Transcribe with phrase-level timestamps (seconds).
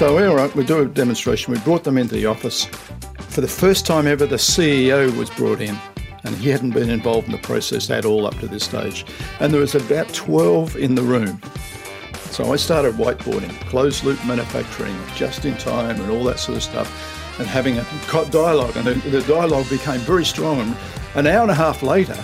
[0.00, 1.52] So, all right, we do a demonstration.
[1.52, 2.64] We brought them into the office.
[3.28, 5.76] For the first time ever, the CEO was brought in,
[6.24, 9.04] and he hadn't been involved in the process at all up to this stage.
[9.40, 11.38] And there was about 12 in the room.
[12.30, 16.62] So I started whiteboarding, closed loop manufacturing, just in time, and all that sort of
[16.62, 17.86] stuff, and having a
[18.30, 18.78] dialogue.
[18.78, 20.60] And the dialogue became very strong.
[20.60, 20.74] And
[21.14, 22.16] an hour and a half later,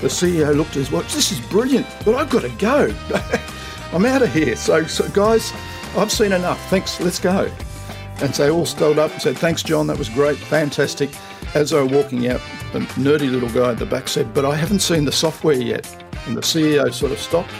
[0.00, 1.14] the CEO looked at his watch.
[1.14, 2.92] This is brilliant, but I've got to go.
[3.92, 4.56] I'm out of here.
[4.56, 5.52] So, so, guys,
[5.96, 6.60] I've seen enough.
[6.70, 7.00] Thanks.
[7.00, 7.50] Let's go.
[8.20, 9.86] And so they all stood up and said, Thanks, John.
[9.86, 10.38] That was great.
[10.38, 11.10] Fantastic.
[11.54, 12.40] As they were walking out,
[12.72, 15.86] the nerdy little guy at the back said, But I haven't seen the software yet.
[16.26, 17.50] And the CEO sort of stopped.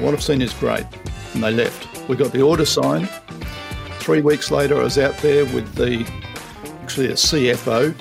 [0.00, 0.86] What I've seen is great.
[1.34, 2.08] And they left.
[2.08, 3.08] We got the order signed.
[4.00, 6.04] Three weeks later, I was out there with the
[6.82, 7.94] actually a CFO.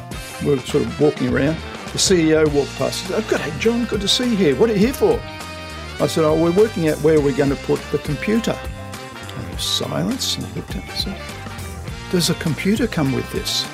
[0.43, 1.55] We were sort of walking around.
[1.91, 3.05] The CEO walked past.
[3.05, 3.85] Said, oh, good John.
[3.85, 4.55] Good to see you here.
[4.55, 5.21] What are you here for?
[6.01, 8.57] I said, Oh, we're working out where we're going to put the computer.
[9.51, 10.37] Was silence.
[10.37, 13.67] And looked at Does a computer come with this?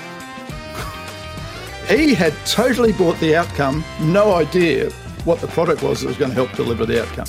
[1.88, 4.90] he had totally bought the outcome, no idea
[5.24, 7.28] what the product was that was going to help deliver the outcome.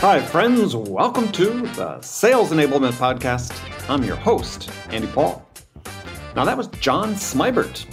[0.00, 0.74] Hi, friends.
[0.74, 3.52] Welcome to the Sales Enablement Podcast.
[3.88, 5.46] I'm your host, Andy Paul.
[6.34, 7.86] Now, that was John Smibert.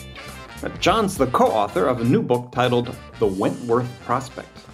[0.80, 4.67] John's the co author of a new book titled The Wentworth Prospect.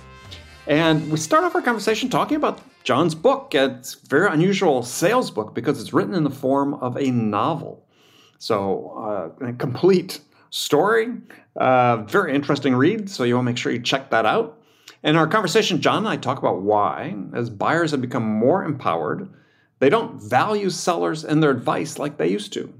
[0.67, 3.53] And we start off our conversation talking about John's book.
[3.53, 7.85] It's a very unusual sales book because it's written in the form of a novel.
[8.39, 10.19] So, uh, a complete
[10.49, 11.09] story,
[11.57, 13.09] uh, very interesting read.
[13.09, 14.59] So, you want to make sure you check that out.
[15.03, 19.29] In our conversation, John and I talk about why, as buyers have become more empowered,
[19.79, 22.73] they don't value sellers and their advice like they used to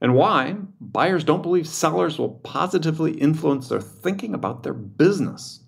[0.00, 5.60] and why buyers don't believe sellers will positively influence their thinking about their business.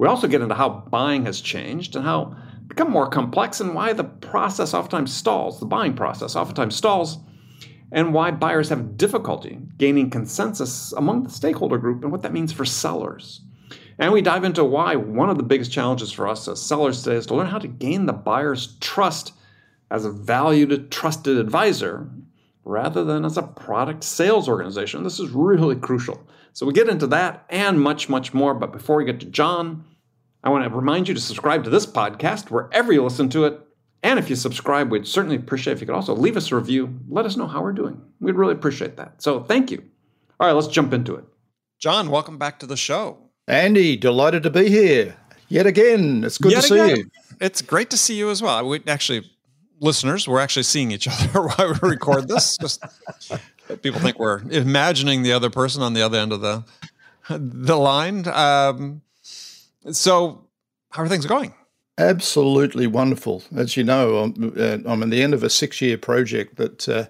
[0.00, 2.34] We also get into how buying has changed and how
[2.68, 7.18] become more complex and why the process oftentimes stalls, the buying process oftentimes stalls,
[7.92, 12.50] and why buyers have difficulty gaining consensus among the stakeholder group and what that means
[12.50, 13.42] for sellers.
[13.98, 17.16] And we dive into why one of the biggest challenges for us as sellers today
[17.16, 19.34] is to learn how to gain the buyer's trust
[19.90, 22.08] as a valued, trusted advisor
[22.64, 25.02] rather than as a product sales organization.
[25.02, 26.26] This is really crucial.
[26.52, 28.54] So we get into that and much, much more.
[28.54, 29.84] But before we get to John,
[30.42, 33.60] I want to remind you to subscribe to this podcast wherever you listen to it.
[34.02, 36.98] And if you subscribe, we'd certainly appreciate if you could also leave us a review.
[37.08, 38.00] Let us know how we're doing.
[38.20, 39.20] We'd really appreciate that.
[39.22, 39.82] So thank you.
[40.38, 41.24] All right, let's jump into it.
[41.78, 43.18] John, welcome back to the show.
[43.46, 45.16] Andy, delighted to be here
[45.48, 46.24] yet again.
[46.24, 46.96] It's good yet to again.
[46.96, 47.10] see you.
[47.40, 48.66] It's great to see you as well.
[48.66, 49.30] We actually
[49.80, 52.56] listeners, we're actually seeing each other while we record this.
[52.58, 52.82] Just
[53.76, 56.64] people think we're imagining the other person on the other end of the
[57.28, 58.26] the line.
[58.28, 59.02] Um,
[59.90, 60.46] so,
[60.90, 61.54] how are things going?
[61.98, 63.42] Absolutely wonderful.
[63.54, 67.04] As you know, I'm, uh, I'm at the end of a six-year project that, uh,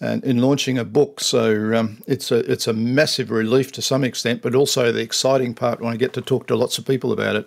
[0.00, 1.20] and in launching a book.
[1.20, 5.54] So um, it's a it's a massive relief to some extent, but also the exciting
[5.54, 7.46] part when I get to talk to lots of people about it.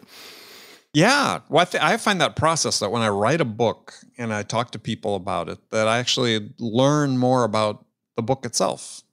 [0.93, 1.41] Yeah.
[1.49, 4.41] Well, I, th- I, find that process that when I write a book and I
[4.41, 7.85] talk to people about it, that I actually learn more about
[8.17, 9.03] the book itself.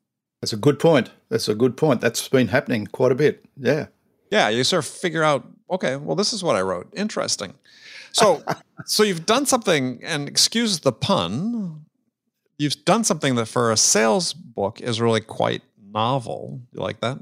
[0.41, 1.11] That's a good point.
[1.29, 2.01] That's a good point.
[2.01, 3.45] That's been happening quite a bit.
[3.57, 3.87] Yeah.
[4.31, 4.49] Yeah.
[4.49, 6.93] You sort of figure out, okay, well, this is what I wrote.
[6.97, 7.55] Interesting.
[8.13, 8.43] So,
[8.85, 11.85] so you've done something, and excuse the pun,
[12.59, 15.63] you've done something that for a sales book is really quite
[15.93, 16.61] novel.
[16.73, 17.19] You like that?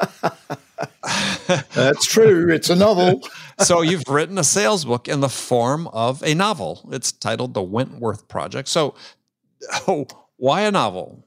[1.74, 2.50] That's true.
[2.50, 3.20] It's a novel.
[3.58, 6.88] so you've written a sales book in the form of a novel.
[6.92, 8.68] It's titled The Wentworth Project.
[8.68, 8.94] So,
[9.86, 10.06] oh,
[10.40, 11.24] why a novel?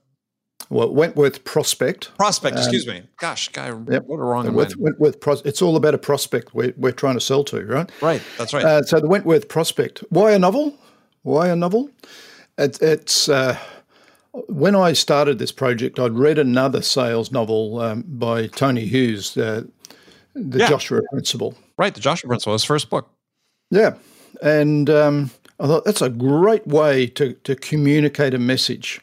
[0.69, 2.15] Well, Wentworth Prospect.
[2.17, 3.03] Prospect, um, excuse me.
[3.19, 4.05] Gosh, guy, yep.
[4.05, 7.21] what a wrong Wentworth, Wentworth Pros- It's all about a prospect we're, we're trying to
[7.21, 7.91] sell to, right?
[8.01, 8.65] Right, that's right.
[8.65, 10.03] Uh, so the Wentworth Prospect.
[10.09, 10.75] Why a novel?
[11.21, 11.89] Why a novel?
[12.57, 13.57] It, it's uh,
[14.47, 19.63] when I started this project, I'd read another sales novel um, by Tony Hughes, uh,
[20.33, 20.69] The yeah.
[20.69, 21.55] Joshua Principle.
[21.77, 23.09] Right, The Joshua Principle, his first book.
[23.69, 23.95] Yeah.
[24.41, 29.01] And um, I thought that's a great way to, to communicate a message.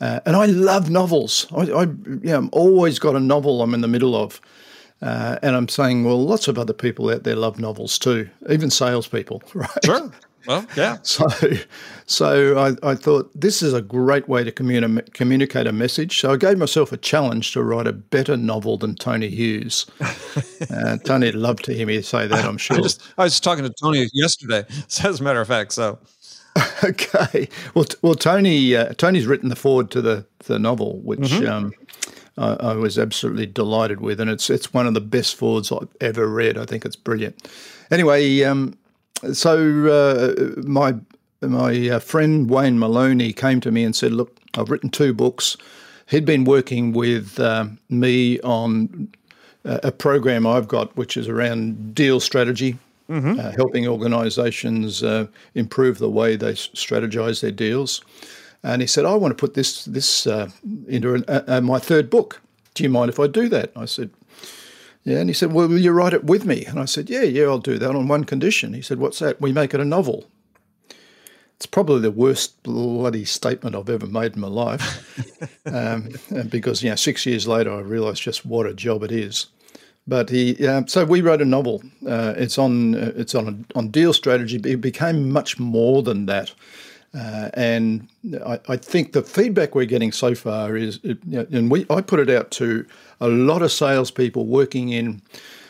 [0.00, 1.46] Uh, and I love novels.
[1.56, 1.86] I, I
[2.22, 4.40] yeah, I'm always got a novel I'm in the middle of.
[5.02, 8.70] Uh, and I'm saying, well, lots of other people out there love novels too, even
[8.70, 9.84] salespeople, right?
[9.84, 10.10] Sure.
[10.46, 10.98] Well, yeah.
[11.02, 11.26] So,
[12.06, 16.20] so I, I thought this is a great way to communi- communicate a message.
[16.20, 19.86] So I gave myself a challenge to write a better novel than Tony Hughes.
[20.70, 22.76] uh, Tony would love to hear me say that, I'm sure.
[22.76, 24.64] I, just, I was talking to Tony yesterday,
[25.02, 25.72] as a matter of fact.
[25.72, 25.98] So,
[26.84, 27.48] okay.
[27.74, 31.50] Well, t- well, Tony, uh, Tony's written the foreword to the the novel, which mm-hmm.
[31.50, 31.72] um,
[32.38, 35.88] I, I, was absolutely delighted with, and it's it's one of the best forewords I've
[36.00, 36.56] ever read.
[36.56, 37.48] I think it's brilliant.
[37.90, 38.78] Anyway, um,
[39.32, 40.94] so uh, my
[41.42, 45.56] my uh, friend Wayne Moloney came to me and said, "Look, I've written two books."
[46.08, 49.08] He'd been working with uh, me on
[49.64, 52.78] a program I've got, which is around deal strategy,
[53.10, 53.40] mm-hmm.
[53.40, 55.26] uh, helping organisations uh,
[55.56, 58.02] improve the way they strategize their deals.
[58.62, 60.50] And he said, "I want to put this this uh,
[60.86, 62.40] into an, my third book.
[62.74, 64.10] Do you mind if I do that?" I said,
[65.06, 67.22] "Yeah." And he said, "Well, will you write it with me?" And I said, "Yeah,
[67.22, 69.40] yeah, I'll do that on one condition." He said, "What's that?
[69.40, 70.26] We make it a novel."
[71.56, 74.86] It's probably the worst bloody statement I've ever made in my life,
[75.66, 76.10] um,
[76.50, 79.46] because you know, six years later, I realised just what a job it is.
[80.06, 81.82] But he, uh, so we wrote a novel.
[82.06, 84.58] Uh, it's on, uh, it's on on deal strategy.
[84.58, 86.52] But it became much more than that,
[87.16, 88.08] uh, and
[88.44, 92.02] I, I, think the feedback we're getting so far is, you know, and we, I
[92.02, 92.84] put it out to
[93.20, 95.22] a lot of salespeople working in.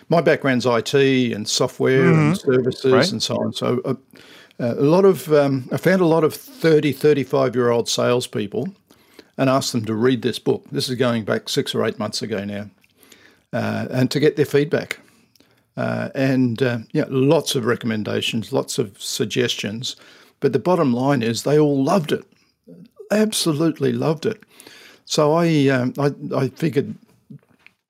[0.08, 2.20] My background's IT and software mm-hmm.
[2.20, 3.12] and services right.
[3.12, 3.52] and so on.
[3.52, 3.94] So uh,
[4.58, 8.69] uh, a lot of, um, I found a lot of 30, 35 year old salespeople
[9.38, 10.64] and asked them to read this book.
[10.72, 12.70] This is going back six or eight months ago now
[13.52, 14.98] uh, and to get their feedback.
[15.76, 19.94] Uh, and uh, yeah, lots of recommendations, lots of suggestions.
[20.41, 22.25] But the bottom line is they all loved it,
[23.11, 24.43] absolutely loved it.
[25.05, 26.94] So I, um, I, I figured,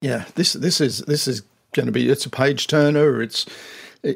[0.00, 3.20] yeah, this this is this is going to be it's a page turner.
[3.20, 3.46] It's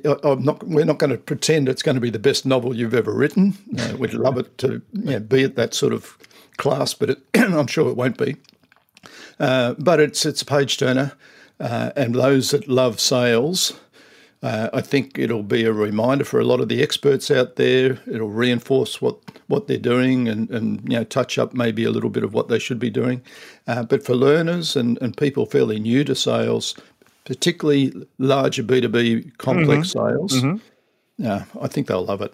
[0.05, 3.13] not, we're not going to pretend it's going to be the best novel you've ever
[3.13, 3.57] written.
[3.79, 6.17] Uh, we'd love it to you know, be at that sort of
[6.59, 8.37] class, but it, I'm sure it won't be.
[9.39, 11.13] Uh, but it's it's a page turner,
[11.59, 13.73] uh, and those that love sales,
[14.43, 17.99] uh, I think it'll be a reminder for a lot of the experts out there.
[18.07, 22.11] It'll reinforce what what they're doing and and you know touch up maybe a little
[22.11, 23.23] bit of what they should be doing.
[23.67, 26.75] Uh, but for learners and and people fairly new to sales,
[27.25, 30.09] particularly larger B two B complex mm-hmm.
[30.09, 30.57] sales, mm-hmm.
[31.23, 32.33] yeah, I think they'll love it.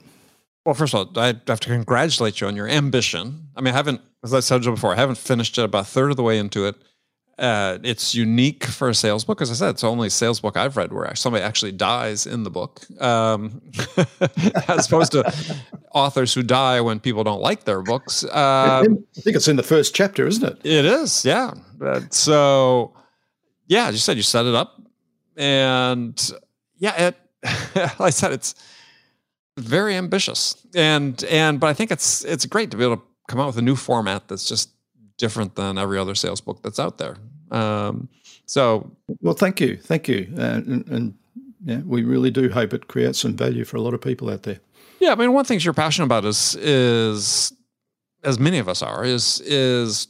[0.64, 3.48] Well, first of all, I have to congratulate you on your ambition.
[3.56, 6.10] I mean, I haven't, as I said before, I haven't finished it about a third
[6.10, 6.74] of the way into it.
[7.38, 9.42] Uh, it's unique for a sales book.
[9.42, 12.44] As I said, it's the only sales book I've read where somebody actually dies in
[12.44, 13.60] the book, um,
[14.68, 15.60] as opposed to
[15.92, 18.24] authors who die when people don't like their books.
[18.24, 20.58] Uh, I think it's in the first chapter, isn't it?
[20.64, 21.52] It is, yeah.
[22.08, 22.94] so,
[23.66, 24.80] yeah, as you said, you set it up,
[25.36, 26.32] and
[26.78, 27.16] yeah, it.
[27.76, 28.54] like I said, it's
[29.58, 33.40] very ambitious, and and but I think it's it's great to be able to come
[33.40, 34.70] out with a new format that's just
[35.16, 37.16] different than every other sales book that's out there.
[37.50, 38.08] Um,
[38.46, 38.90] so,
[39.20, 41.14] well, thank you, thank you, and, and
[41.64, 44.44] yeah, we really do hope it creates some value for a lot of people out
[44.44, 44.60] there.
[45.00, 47.52] Yeah, I mean, one thing you're passionate about is is
[48.24, 50.08] as many of us are is is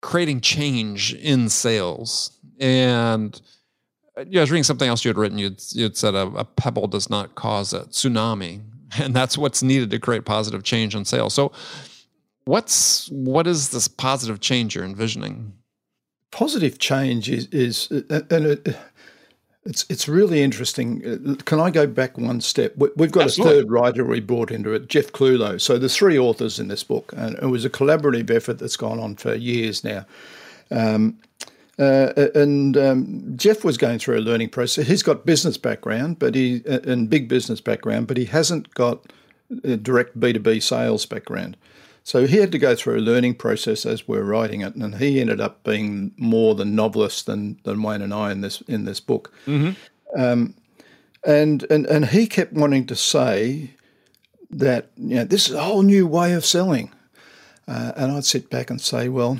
[0.00, 3.40] creating change in sales and
[4.28, 5.38] yeah, I was reading something else you had written.
[5.38, 8.60] You'd, you'd said a, a, pebble does not cause a tsunami,
[8.98, 11.34] and that's what's needed to create positive change in sales.
[11.34, 11.52] So,
[12.44, 15.52] What's what is this positive change you're envisioning?
[16.30, 18.76] Positive change is is and it,
[19.64, 21.36] it's it's really interesting.
[21.44, 22.74] Can I go back one step?
[22.76, 23.52] We've got Absolutely.
[23.52, 25.60] a third writer we brought into it, Jeff Clulow.
[25.60, 28.98] So there's three authors in this book, and it was a collaborative effort that's gone
[28.98, 30.04] on for years now.
[30.70, 31.18] Um,
[31.78, 34.86] uh, and um, Jeff was going through a learning process.
[34.86, 39.12] He's got business background, but he and big business background, but he hasn't got
[39.62, 41.56] a direct B two B sales background.
[42.04, 45.20] So he had to go through a learning process as we're writing it, and he
[45.20, 49.00] ended up being more the novelist than, than Wayne and I in this in this
[49.00, 49.32] book.
[49.46, 50.20] Mm-hmm.
[50.20, 50.54] Um,
[51.24, 53.70] and and and he kept wanting to say
[54.50, 56.90] that you know this is a whole new way of selling,
[57.68, 59.38] uh, and I'd sit back and say, well,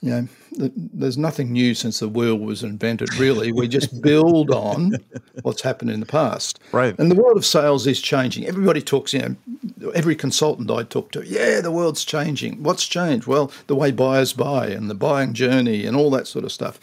[0.00, 3.52] you know, there's nothing new since the wheel was invented, really.
[3.52, 4.94] We just build on
[5.42, 6.58] what's happened in the past.
[6.72, 6.98] Right.
[6.98, 8.46] And the world of sales is changing.
[8.46, 12.62] Everybody talks, you know, every consultant I talk to, yeah, the world's changing.
[12.62, 13.26] What's changed?
[13.26, 16.80] Well, the way buyers buy and the buying journey and all that sort of stuff.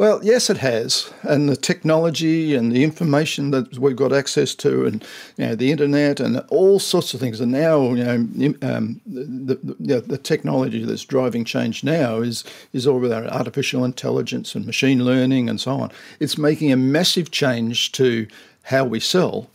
[0.00, 4.86] Well, yes, it has, and the technology and the information that we've got access to,
[4.86, 5.04] and
[5.36, 7.38] you know, the internet and all sorts of things.
[7.38, 12.86] And now, you know, um, the, the, the, technology that's driving change now is is
[12.86, 15.92] all about artificial intelligence and machine learning and so on.
[16.18, 18.26] It's making a massive change to
[18.62, 19.50] how we sell.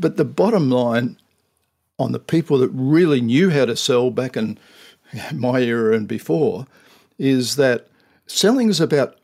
[0.00, 1.16] But the bottom line
[1.96, 4.58] on the people that really knew how to sell back in
[5.32, 6.66] my era and before
[7.20, 7.86] is that
[8.26, 9.16] selling is about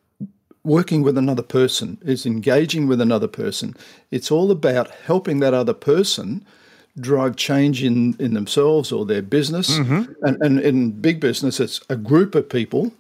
[0.67, 3.75] working with another person, is engaging with another person.
[4.11, 6.45] It's all about helping that other person
[6.99, 9.79] drive change in, in themselves or their business.
[9.79, 10.13] Mm-hmm.
[10.27, 12.93] And, and in big business, it's a group of people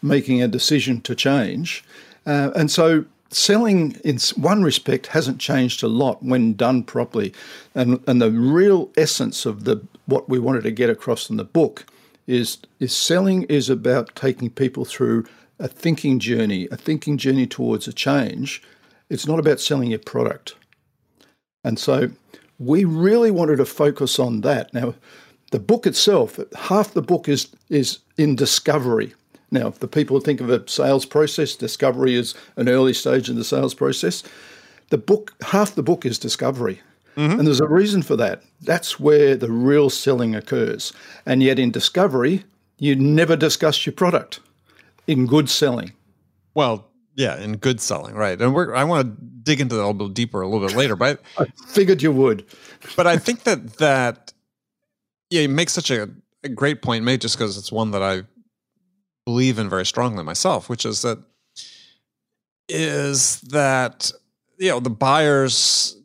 [0.00, 1.84] making a decision to change.
[2.24, 7.30] Uh, and so selling in one respect hasn't changed a lot when done properly
[7.74, 11.44] and and the real essence of the what we wanted to get across in the
[11.44, 11.84] book
[12.26, 15.26] is is selling is about taking people through
[15.58, 18.62] a thinking journey a thinking journey towards a change
[19.08, 20.54] it's not about selling your product
[21.64, 22.10] and so
[22.58, 24.94] we really wanted to focus on that now
[25.50, 29.14] the book itself half the book is is in discovery
[29.50, 33.36] now, if the people think of a sales process, discovery is an early stage in
[33.36, 34.22] the sales process.
[34.90, 36.80] The book, half the book is discovery.
[37.16, 37.38] Mm-hmm.
[37.38, 38.42] And there's a reason for that.
[38.60, 40.92] That's where the real selling occurs.
[41.26, 42.44] And yet in discovery,
[42.78, 44.40] you never discuss your product
[45.08, 45.92] in good selling.
[46.54, 48.40] Well, yeah, in good selling, right.
[48.40, 50.76] And we're, I want to dig into that a little bit deeper a little bit
[50.76, 52.46] later, but I figured you would.
[52.96, 54.32] but I think that that
[55.30, 56.08] yeah, you make such a,
[56.44, 58.22] a great point, maybe just because it's one that I
[59.26, 61.18] believe in very strongly myself, which is that
[62.68, 64.12] is that
[64.58, 65.96] you know the buyers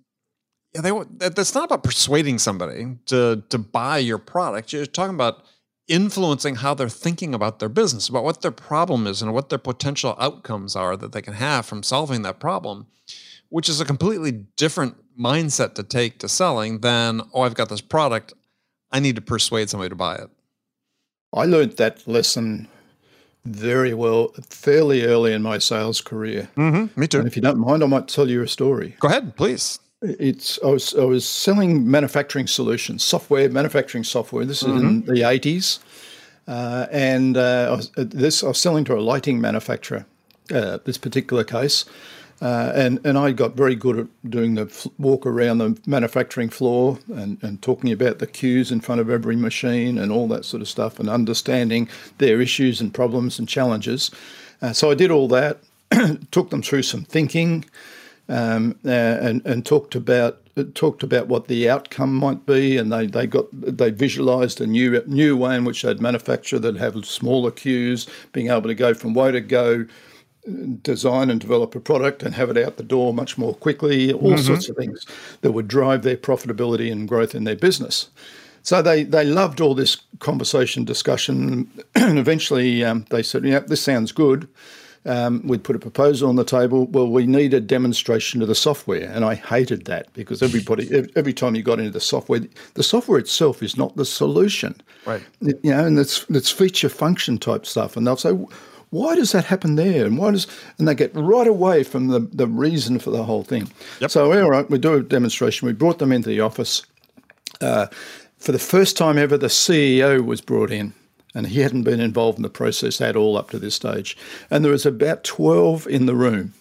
[0.74, 5.43] yeah they that's not about persuading somebody to to buy your product you're talking about
[5.87, 9.59] influencing how they're thinking about their business about what their problem is and what their
[9.59, 12.87] potential outcomes are that they can have from solving that problem
[13.49, 17.81] which is a completely different mindset to take to selling than oh i've got this
[17.81, 18.33] product
[18.91, 20.29] i need to persuade somebody to buy it
[21.33, 22.67] i learned that lesson
[23.45, 26.49] very well fairly early in my sales career.
[26.55, 27.19] Mm-hmm, me too.
[27.19, 28.95] And if you don't mind, I might tell you a story.
[28.99, 29.79] Go ahead, please.
[30.03, 34.43] It's I was I was selling manufacturing solutions, software, manufacturing software.
[34.43, 34.86] This is mm-hmm.
[34.86, 35.79] in the eighties,
[36.48, 40.05] uh, and uh, I was, uh, this I was selling to a lighting manufacturer.
[40.53, 41.86] Uh, this particular case,
[42.41, 47.00] uh, and and I got very good at doing the walk around the manufacturing floor
[47.13, 50.62] and, and talking about the queues in front of every machine and all that sort
[50.62, 54.12] of stuff and understanding their issues and problems and challenges.
[54.62, 55.60] Uh, so I did all that,
[56.31, 57.63] took them through some thinking,
[58.29, 60.39] um, uh, and and talked about
[60.75, 65.01] talked about what the outcome might be, and they, they got they visualised a new
[65.07, 69.13] new way in which they'd manufacture that have smaller queues, being able to go from
[69.13, 69.85] way to go
[70.81, 74.33] design and develop a product and have it out the door much more quickly, all
[74.33, 74.41] mm-hmm.
[74.41, 75.05] sorts of things
[75.41, 78.09] that would drive their profitability and growth in their business.
[78.61, 83.81] So they, they loved all this conversation, discussion, and eventually um, they said, "Yeah, this
[83.81, 84.47] sounds good."
[85.05, 86.86] Um, we'd put a proposal on the table.
[86.88, 91.33] Well, we need a demonstration of the software, and I hated that because everybody, every
[91.33, 92.41] time you got into the software,
[92.75, 95.22] the software itself is not the solution, right?
[95.41, 98.31] You know, and it's it's feature function type stuff, and they'll say,
[98.93, 100.05] why does that happen there?
[100.05, 100.45] And why does
[100.77, 103.69] and they get right away from the, the reason for the whole thing.
[104.00, 104.12] Yep.
[104.12, 105.65] So all right, we do a demonstration.
[105.65, 106.83] We brought them into the office.
[107.60, 107.88] Uh,
[108.38, 110.93] for the first time ever, the CEO was brought in,
[111.33, 114.17] and he hadn't been involved in the process at all up to this stage.
[114.49, 116.53] And there was about twelve in the room,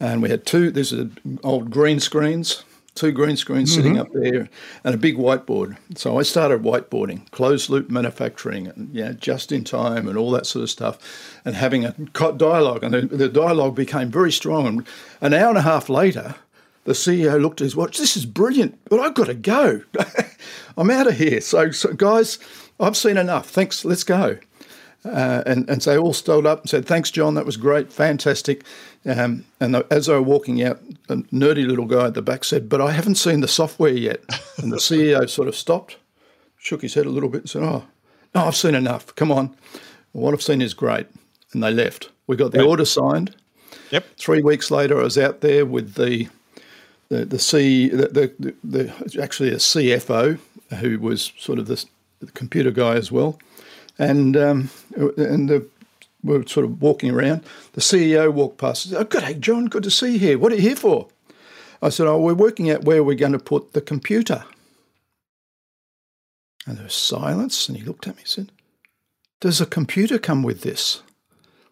[0.00, 0.70] and we had two.
[0.70, 1.10] These are
[1.42, 3.82] old green screens two green screens mm-hmm.
[3.82, 4.48] sitting up there
[4.84, 5.76] and a big whiteboard.
[5.96, 10.46] So I started whiteboarding, closed loop manufacturing, and yeah, just in time and all that
[10.46, 12.84] sort of stuff, and having a dialogue.
[12.84, 14.66] And the, the dialogue became very strong.
[14.66, 14.86] And
[15.20, 16.34] an hour and a half later,
[16.84, 17.98] the CEO looked at his watch.
[17.98, 19.82] This is brilliant, but I've got to go.
[20.76, 21.40] I'm out of here.
[21.40, 22.38] So, so, guys,
[22.80, 23.48] I've seen enough.
[23.50, 23.84] Thanks.
[23.84, 24.38] Let's go.
[25.04, 27.34] Uh, and, and so they all stood up and said, Thanks, John.
[27.34, 27.92] That was great.
[27.92, 28.64] Fantastic.
[29.04, 32.68] Um, and as they were walking out, a nerdy little guy at the back said,
[32.68, 34.20] But I haven't seen the software yet.
[34.58, 35.96] And the CEO sort of stopped,
[36.56, 37.84] shook his head a little bit, and said, Oh,
[38.34, 39.14] no, I've seen enough.
[39.14, 39.56] Come on.
[40.12, 41.06] What I've seen is great.
[41.52, 42.10] And they left.
[42.26, 42.68] We got the right.
[42.68, 43.34] order signed.
[43.90, 44.04] Yep.
[44.16, 46.28] Three weeks later, I was out there with the
[47.12, 50.38] the the C the, the, the actually a CFO
[50.80, 51.84] who was sort of the,
[52.20, 53.38] the computer guy as well,
[53.98, 55.66] and um, and the
[56.24, 57.44] we were sort of walking around.
[57.72, 59.66] The CEO walked past said, Oh, good day, John.
[59.66, 60.38] Good to see you here.
[60.38, 61.08] What are you here for?
[61.82, 64.44] I said, Oh, we're working out where we're going to put the computer.
[66.64, 67.68] And there was silence.
[67.68, 68.52] And he looked at me and said,
[69.40, 71.02] Does a computer come with this?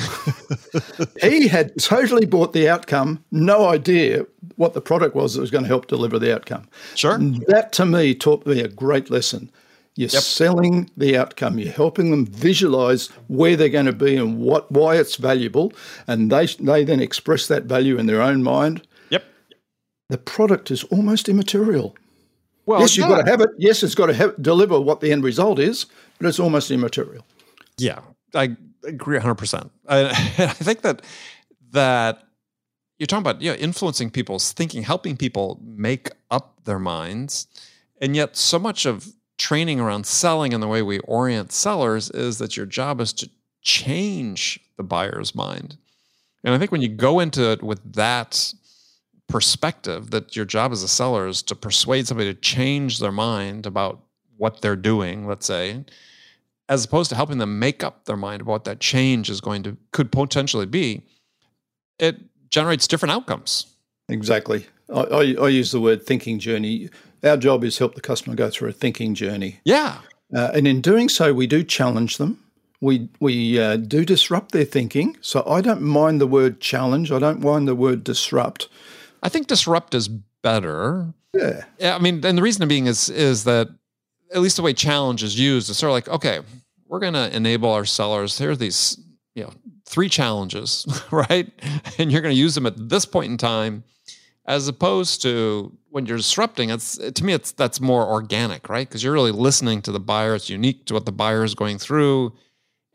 [1.22, 4.26] he had totally bought the outcome, no idea
[4.56, 6.68] what the product was that was going to help deliver the outcome.
[6.94, 7.14] Sure.
[7.14, 9.50] And that to me taught me a great lesson.
[9.96, 10.22] You're yep.
[10.22, 11.58] selling the outcome.
[11.58, 15.72] You're helping them visualize where they're going to be and what why it's valuable,
[16.06, 18.86] and they they then express that value in their own mind.
[19.10, 19.24] Yep.
[20.08, 21.96] The product is almost immaterial.
[22.66, 23.50] Well, yes, you've got to have it.
[23.58, 25.86] Yes, it's got to have, deliver what the end result is,
[26.18, 27.26] but it's almost immaterial.
[27.76, 28.00] Yeah,
[28.32, 29.34] I agree 100.
[29.34, 30.06] percent I,
[30.38, 31.02] I think that
[31.72, 32.22] that
[32.98, 37.46] you're talking about you know, influencing people's thinking, helping people make up their minds,
[38.00, 42.38] and yet so much of training around selling and the way we orient sellers is
[42.38, 43.30] that your job is to
[43.62, 45.78] change the buyer's mind.
[46.44, 48.52] And I think when you go into it with that
[49.28, 53.64] perspective, that your job as a seller is to persuade somebody to change their mind
[53.64, 54.02] about
[54.36, 55.84] what they're doing, let's say,
[56.70, 59.62] as opposed to helping them make up their mind about what that change is going
[59.64, 61.02] to could potentially be,
[61.98, 62.16] it
[62.48, 63.66] generates different outcomes.
[64.08, 64.66] Exactly.
[64.88, 66.88] I, I, I use the word thinking journey.
[67.24, 69.60] Our job is help the customer go through a thinking journey.
[69.64, 69.98] Yeah.
[70.34, 72.38] Uh, and in doing so, we do challenge them.
[72.80, 75.16] We we uh, do disrupt their thinking.
[75.20, 77.12] So I don't mind the word challenge.
[77.12, 78.68] I don't mind the word disrupt.
[79.22, 81.12] I think disrupt is better.
[81.34, 81.64] Yeah.
[81.78, 81.96] Yeah.
[81.96, 83.68] I mean, and the reason being is is that
[84.32, 86.40] at least the way challenge is used is sort of like, okay,
[86.86, 88.38] we're going to enable our sellers.
[88.38, 88.98] Here are these,
[89.34, 89.52] you know,
[89.86, 91.50] three challenges, right?
[91.98, 93.84] And you're going to use them at this point in time,
[94.46, 96.70] as opposed to when you're disrupting.
[96.70, 98.88] It's to me, it's that's more organic, right?
[98.88, 100.34] Because you're really listening to the buyer.
[100.34, 102.32] It's unique to what the buyer is going through,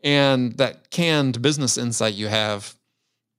[0.02, 2.74] and that canned business insight you have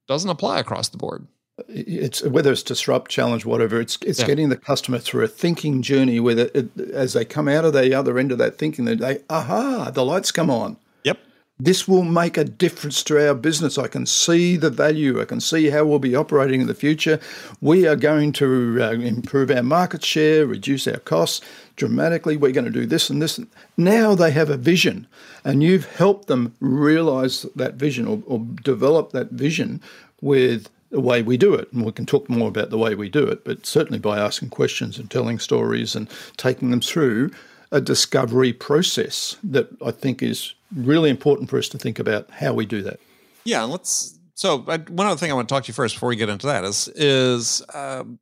[0.06, 1.26] doesn't apply across the board
[1.68, 3.80] it's whether it's disrupt, challenge, whatever.
[3.80, 4.26] It's it's yeah.
[4.26, 7.94] getting the customer through a thinking journey where it, as they come out of the
[7.94, 10.76] other end of that thinking, they aha, the lights come on.
[11.04, 11.18] Yep.
[11.58, 13.78] This will make a difference to our business.
[13.78, 15.20] I can see the value.
[15.20, 17.18] I can see how we'll be operating in the future.
[17.60, 22.36] We are going to uh, improve our market share, reduce our costs dramatically.
[22.36, 23.40] We're going to do this and this.
[23.76, 25.08] Now they have a vision,
[25.44, 29.80] and you've helped them realize that vision or, or develop that vision
[30.20, 31.72] with the way we do it.
[31.72, 34.50] And we can talk more about the way we do it, but certainly by asking
[34.50, 37.30] questions and telling stories and taking them through
[37.70, 42.54] a discovery process that I think is really important for us to think about how
[42.54, 43.00] we do that.
[43.44, 44.18] Yeah, let's.
[44.34, 46.28] So I, one other thing I want to talk to you first before we get
[46.28, 48.18] into that is is because um,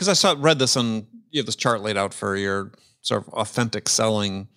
[0.00, 3.34] I saw read this and you have this chart laid out for your sort of
[3.34, 4.48] authentic selling,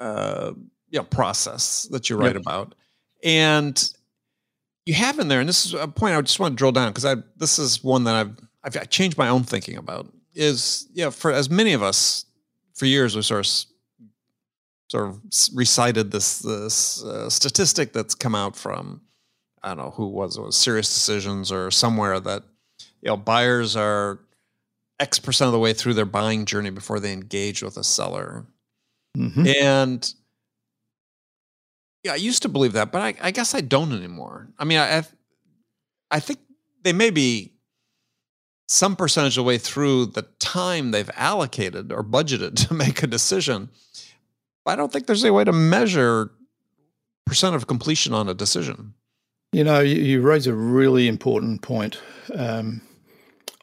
[0.00, 0.52] uh,
[0.90, 2.42] you know, process that you write yep.
[2.42, 2.74] about,
[3.22, 3.92] and
[4.88, 6.88] you have in there, and this is a point I just want to drill down
[6.88, 10.10] because I this is one that I've I've changed my own thinking about.
[10.34, 12.24] Is yeah, for as many of us
[12.74, 13.66] for years we sort of
[14.88, 15.20] sort of
[15.52, 19.02] recited this this uh, statistic that's come out from
[19.62, 22.44] I don't know who was it was Sirius Decisions or somewhere that
[23.02, 24.20] you know buyers are
[24.98, 28.46] X percent of the way through their buying journey before they engage with a seller,
[29.18, 29.46] mm-hmm.
[29.62, 30.14] and
[32.08, 34.48] yeah, I used to believe that, but I, I guess I don't anymore.
[34.58, 35.04] I mean, I,
[36.10, 36.38] I think
[36.82, 37.52] they may be
[38.66, 43.06] some percentage of the way through the time they've allocated or budgeted to make a
[43.06, 43.68] decision.
[44.66, 46.30] I don't think there's any way to measure
[47.26, 48.94] percent of completion on a decision.
[49.52, 52.00] You know, you, you raise a really important point.
[52.34, 52.80] Um,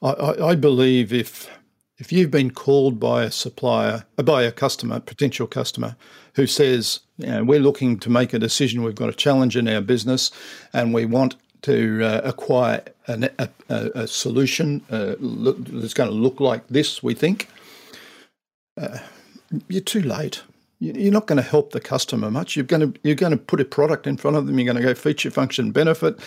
[0.04, 1.50] I, I, I believe if
[1.98, 5.96] if you've been called by a supplier, by a customer, potential customer,
[6.36, 9.68] who says, you know, we're looking to make a decision, we've got a challenge in
[9.68, 10.32] our business,
[10.74, 16.16] and we want to uh, acquire a, a, a, solution uh, look, that's going to
[16.16, 17.48] look like this, we think,
[18.80, 19.00] uh,
[19.68, 20.44] you're too late.
[20.80, 22.56] You're not going to help the customer much.
[22.56, 24.60] You're going to you're going to put a product in front of them.
[24.60, 26.20] You're going to go feature, function, benefit.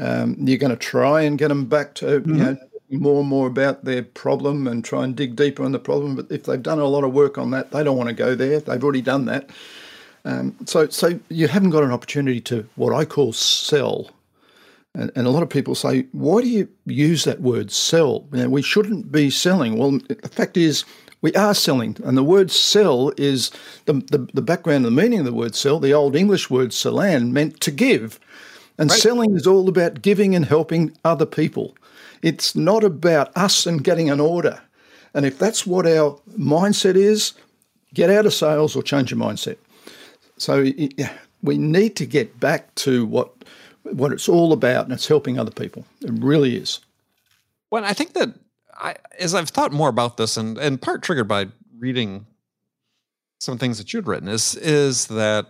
[0.00, 2.30] Um, you're going to try and get them back to mm-hmm.
[2.30, 2.56] you know
[2.90, 6.16] more and more about their problem and try and dig deeper on the problem.
[6.16, 8.34] But if they've done a lot of work on that, they don't want to go
[8.34, 8.60] there.
[8.60, 9.50] They've already done that.
[10.24, 14.10] Um, so, so you haven't got an opportunity to what I call sell.
[14.94, 18.26] And, and a lot of people say, why do you use that word sell?
[18.32, 19.78] You know, we shouldn't be selling.
[19.78, 20.84] Well, the fact is,
[21.22, 21.96] we are selling.
[22.04, 23.50] And the word sell is
[23.86, 27.32] the, the, the background, the meaning of the word sell, the old English word sellan
[27.32, 28.20] meant to give.
[28.76, 28.98] And right.
[28.98, 31.76] selling is all about giving and helping other people.
[32.22, 34.60] It's not about us and getting an order.
[35.14, 37.34] And if that's what our mindset is,
[37.94, 39.56] get out of sales or change your mindset.
[40.42, 40.66] So
[41.42, 43.32] we need to get back to what
[43.84, 45.84] what it's all about, and it's helping other people.
[46.00, 46.80] It really is.
[47.70, 48.34] Well, I think that
[48.76, 51.46] I, as I've thought more about this, and and part triggered by
[51.78, 52.26] reading
[53.38, 55.46] some things that you'd written, is is that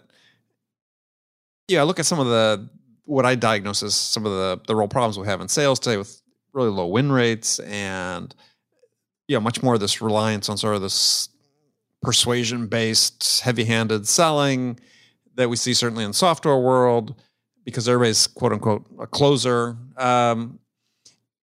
[1.68, 2.68] yeah, I look at some of the
[3.06, 5.96] what I diagnose as some of the the real problems we have in sales today
[5.96, 6.20] with
[6.52, 8.34] really low win rates and
[9.26, 11.30] you know much more of this reliance on sort of this
[12.02, 14.78] persuasion based heavy handed selling
[15.34, 17.14] that we see certainly in the software world
[17.64, 20.58] because everybody's quote unquote a closer um,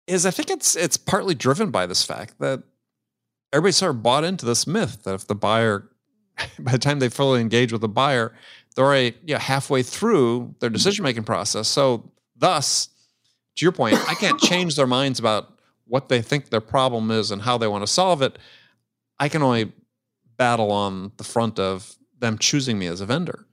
[0.07, 2.63] is I think it's it's partly driven by this fact that
[3.53, 5.89] everybody sort of bought into this myth that if the buyer
[6.59, 8.35] by the time they fully engage with the buyer
[8.75, 12.91] they're already you know, halfway through their decision making process so thus
[13.59, 17.33] to your point, I can't change their minds about what they think their problem is
[17.33, 18.39] and how they want to solve it.
[19.19, 19.73] I can only
[20.39, 23.47] battle on the front of them choosing me as a vendor.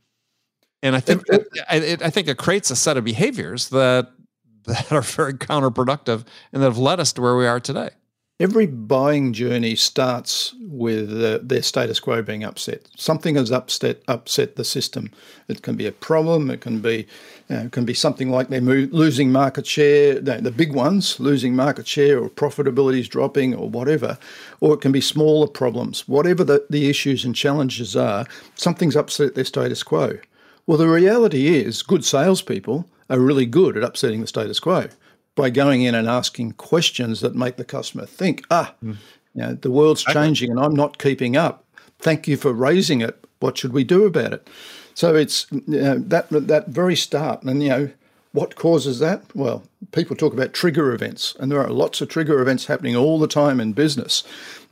[0.81, 4.11] And I think it, it, I think it creates a set of behaviors that
[4.65, 7.89] that are very counterproductive and that have led us to where we are today.
[8.37, 12.85] Every buying journey starts with uh, their status quo being upset.
[12.97, 15.09] Something has upset upset the system.
[15.47, 16.51] It can be a problem.
[16.51, 17.07] It can be
[17.49, 20.19] uh, it can be something like they're mo- losing market share.
[20.19, 24.17] The, the big ones losing market share, or profitability is dropping, or whatever.
[24.59, 26.05] Or it can be smaller problems.
[26.05, 30.19] Whatever the, the issues and challenges are, something's upset their status quo.
[30.67, 34.89] Well, the reality is, good salespeople are really good at upsetting the status quo
[35.35, 38.95] by going in and asking questions that make the customer think, ah, mm.
[39.33, 41.63] you know, the world's changing and I'm not keeping up.
[41.99, 43.23] Thank you for raising it.
[43.39, 44.47] What should we do about it?
[44.93, 47.89] So it's you know, that that very start, and you know
[48.31, 49.23] what causes that?
[49.33, 53.19] Well, people talk about trigger events, and there are lots of trigger events happening all
[53.19, 54.23] the time in business,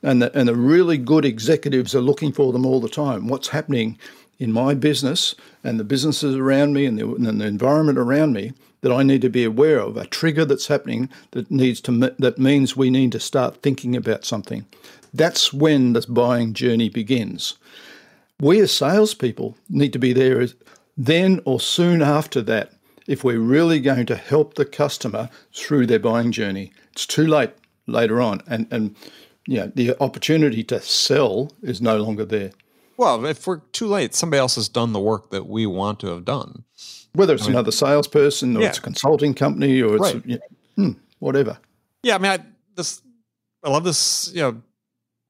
[0.02, 3.28] and the, and the really good executives are looking for them all the time.
[3.28, 3.98] What's happening
[4.44, 8.52] in my business and the businesses around me and the, and the environment around me
[8.82, 12.38] that I need to be aware of, a trigger that's happening that needs to that
[12.38, 14.66] means we need to start thinking about something.
[15.14, 17.58] That's when this buying journey begins.
[18.42, 20.46] We as salespeople need to be there
[20.98, 22.74] then or soon after that
[23.08, 26.74] if we're really going to help the customer through their buying journey.
[26.92, 27.52] It's too late
[27.88, 28.94] later on, and and
[29.48, 32.52] yeah, the opportunity to sell is no longer there.
[32.98, 36.08] Well, if we're too late, somebody else has done the work that we want to
[36.08, 36.64] have done.
[37.14, 38.70] Whether it's I mean, another salesperson or yeah.
[38.70, 40.26] it's a consulting company or it's right.
[40.26, 40.40] you
[40.78, 41.58] know, hmm, whatever.
[42.02, 42.40] Yeah, I mean, I,
[42.76, 43.02] this
[43.64, 44.62] I love this you know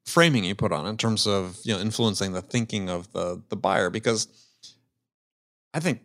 [0.06, 3.56] framing you put on in terms of you know influencing the thinking of the the
[3.56, 4.28] buyer because
[5.74, 6.02] I think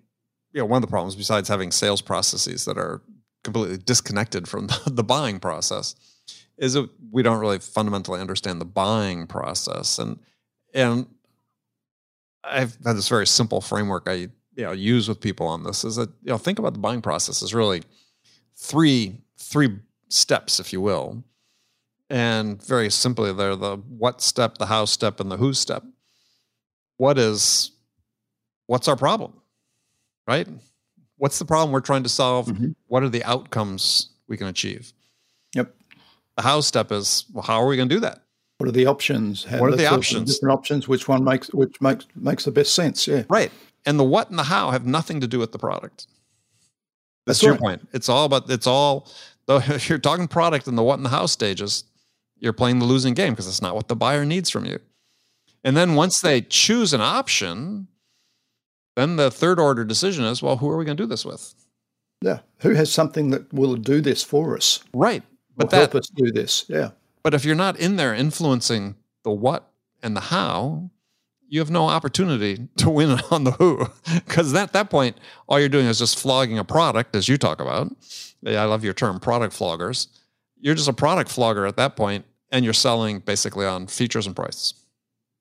[0.53, 3.03] you know one of the problems besides having sales processes that are
[3.45, 5.95] completely disconnected from the, the buying process
[6.59, 10.19] is that we don't really fundamentally understand the buying process and
[10.75, 11.07] and
[12.49, 15.97] I've had this very simple framework I you know use with people on this is
[15.97, 17.83] that you know think about the buying process is really
[18.57, 21.23] three three steps, if you will,
[22.11, 25.85] and very simply they're the what step, the how step, and the who step.
[26.97, 27.71] What is
[28.67, 29.33] what's our problem,
[30.27, 30.49] right?
[31.17, 32.47] What's the problem we're trying to solve?
[32.47, 32.71] Mm-hmm.
[32.87, 34.93] What are the outcomes we can achieve?
[35.55, 35.75] Yep.
[36.37, 38.23] The how step is well, how are we going to do that?
[38.59, 39.45] What are the options?
[39.45, 40.35] How, what are the options?
[40.35, 40.89] Different options.
[40.89, 43.07] Which one makes which makes makes the best sense?
[43.07, 43.23] Yeah.
[43.31, 43.53] Right.
[43.87, 46.09] And the what and the how have nothing to do with the product.
[47.25, 47.61] That's, That's your right.
[47.61, 47.89] point.
[47.93, 48.51] It's all about.
[48.51, 49.09] It's all.
[49.47, 51.85] Though if you're talking product in the what and the how stages,
[52.41, 54.81] you're playing the losing game because it's not what the buyer needs from you.
[55.65, 57.89] And then once they choose an option,
[58.97, 61.55] then the third order decision is, well, who are we going to do this with?
[62.23, 62.41] Yeah.
[62.61, 64.83] Who has something that will do this for us?
[64.93, 65.23] Right.
[65.57, 66.65] But that, help us do this.
[66.69, 66.91] Yeah.
[67.23, 69.71] But if you're not in there influencing the what
[70.03, 70.91] and the how,
[71.49, 73.89] you have no opportunity to win on the who.
[74.15, 75.17] Because at that point,
[75.49, 77.95] all you're doing is just flogging a product, as you talk about.
[78.47, 80.09] I love your term, product floggers.
[80.61, 84.37] You're just a product flogger at that point, and you're selling basically on features and
[84.37, 84.75] price.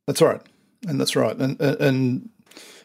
[0.08, 0.42] That's right,
[0.88, 2.30] and that's right, and and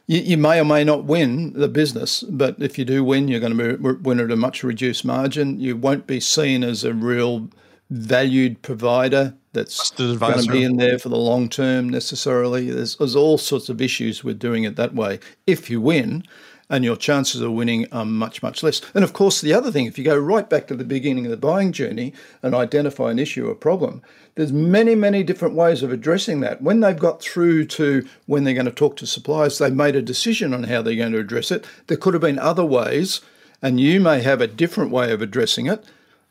[0.06, 3.40] you, you may or may not win the business, but if you do win, you're
[3.40, 5.60] going to win at a much reduced margin.
[5.60, 7.48] You won't be seen as a real
[7.92, 12.70] valued provider that's going to be in there for the long term necessarily.
[12.70, 15.20] There's, there's all sorts of issues with doing it that way.
[15.46, 16.24] If you win,
[16.70, 18.80] and your chances of winning are much, much less.
[18.94, 21.30] And of course, the other thing, if you go right back to the beginning of
[21.30, 24.00] the buying journey and identify an issue or problem,
[24.36, 26.62] there's many, many different ways of addressing that.
[26.62, 30.00] When they've got through to when they're going to talk to suppliers, they've made a
[30.00, 31.66] decision on how they're going to address it.
[31.88, 33.20] There could have been other ways,
[33.60, 35.84] and you may have a different way of addressing it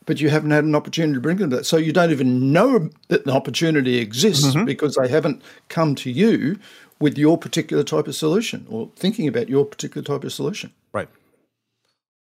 [0.05, 1.65] but you haven't had an opportunity to bring them to that.
[1.65, 4.65] So you don't even know that the opportunity exists mm-hmm.
[4.65, 6.59] because they haven't come to you
[6.99, 10.71] with your particular type of solution or thinking about your particular type of solution.
[10.93, 11.09] Right.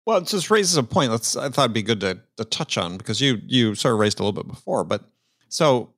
[0.06, 1.10] Well, it just raises a point.
[1.10, 1.36] Let's.
[1.36, 4.18] I thought it'd be good to, to touch on because you you sort of raised
[4.18, 5.04] a little bit before, but
[5.48, 5.90] so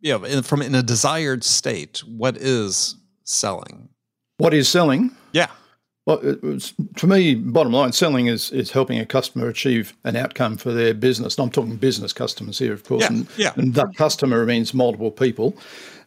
[0.00, 3.88] yeah, in, from in a desired state, what is selling?
[4.36, 5.12] What is selling?
[5.32, 5.48] Yeah.
[6.06, 10.58] Well, was, for me, bottom line, selling is is helping a customer achieve an outcome
[10.58, 11.38] for their business.
[11.38, 13.02] And I'm talking business customers here, of course.
[13.02, 13.52] Yeah, and, yeah.
[13.56, 15.56] and that customer means multiple people,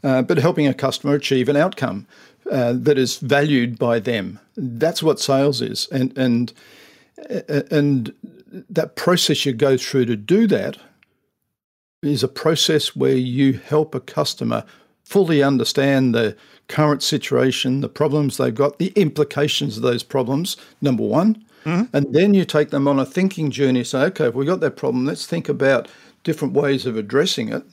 [0.03, 2.05] uh, but helping a customer achieve an outcome
[2.51, 4.39] uh, that is valued by them.
[4.55, 6.53] That's what sales is, and and
[7.71, 8.13] and
[8.69, 10.77] that process you go through to do that
[12.03, 14.63] is a process where you help a customer
[15.07, 16.35] fully understand the
[16.67, 21.45] current situation, the problems they've got, the implications of those problems, number one.
[21.63, 21.95] Mm-hmm.
[21.95, 23.85] And then you take them on a thinking journey.
[23.85, 25.87] Say, okay, if we've got that problem, let's think about
[26.25, 27.63] different ways of addressing it.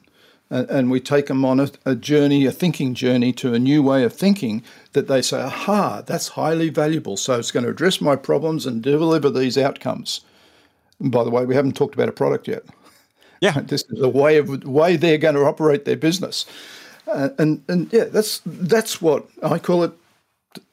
[0.49, 3.83] and, and we take them on a, a, journey, a thinking journey to a new
[3.83, 7.17] way of thinking that they say, aha, that's highly valuable.
[7.17, 10.21] So it's going to address my problems and deliver these outcomes.
[11.01, 12.63] And by the way, we haven't talked about a product yet.
[13.41, 16.47] Yeah, this is a way of way they're going to operate their business,
[17.07, 19.93] uh, and and yeah, that's that's what I call it.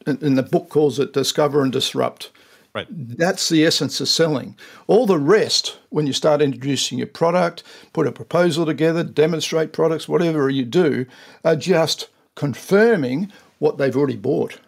[0.06, 2.32] And the book calls it discover and disrupt.
[2.74, 2.88] Right.
[2.89, 4.56] That's the essence of selling.
[4.88, 10.08] All the rest, when you start introducing your product, put a proposal together, demonstrate products,
[10.08, 11.06] whatever you do,
[11.44, 14.60] are just confirming what they've already bought.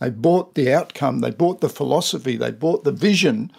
[0.00, 3.52] They bought the outcome, they bought the philosophy, they bought the vision.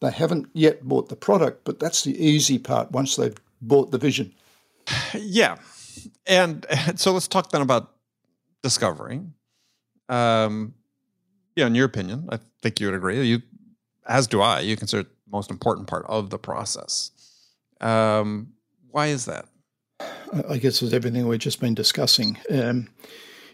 [0.00, 3.98] They haven't yet bought the product, but that's the easy part once they've bought the
[3.98, 4.32] vision.
[5.14, 5.58] Yeah.
[6.26, 7.92] And, so let's talk then about
[8.62, 9.20] discovery.
[10.08, 10.74] Um,
[11.56, 13.20] yeah, in your opinion, I think you would agree.
[13.22, 13.42] You,
[14.06, 17.10] as do I, you consider it the most important part of the process.
[17.80, 18.52] Um,
[18.90, 19.46] why is that?
[20.48, 22.38] I guess it's everything we've just been discussing.
[22.50, 22.88] Um,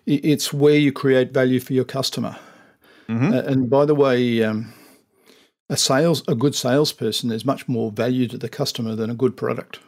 [0.07, 2.37] it's where you create value for your customer.
[3.09, 3.33] Mm-hmm.
[3.33, 4.72] Uh, and by the way, um,
[5.68, 9.37] a sales a good salesperson is much more value to the customer than a good
[9.37, 9.81] product.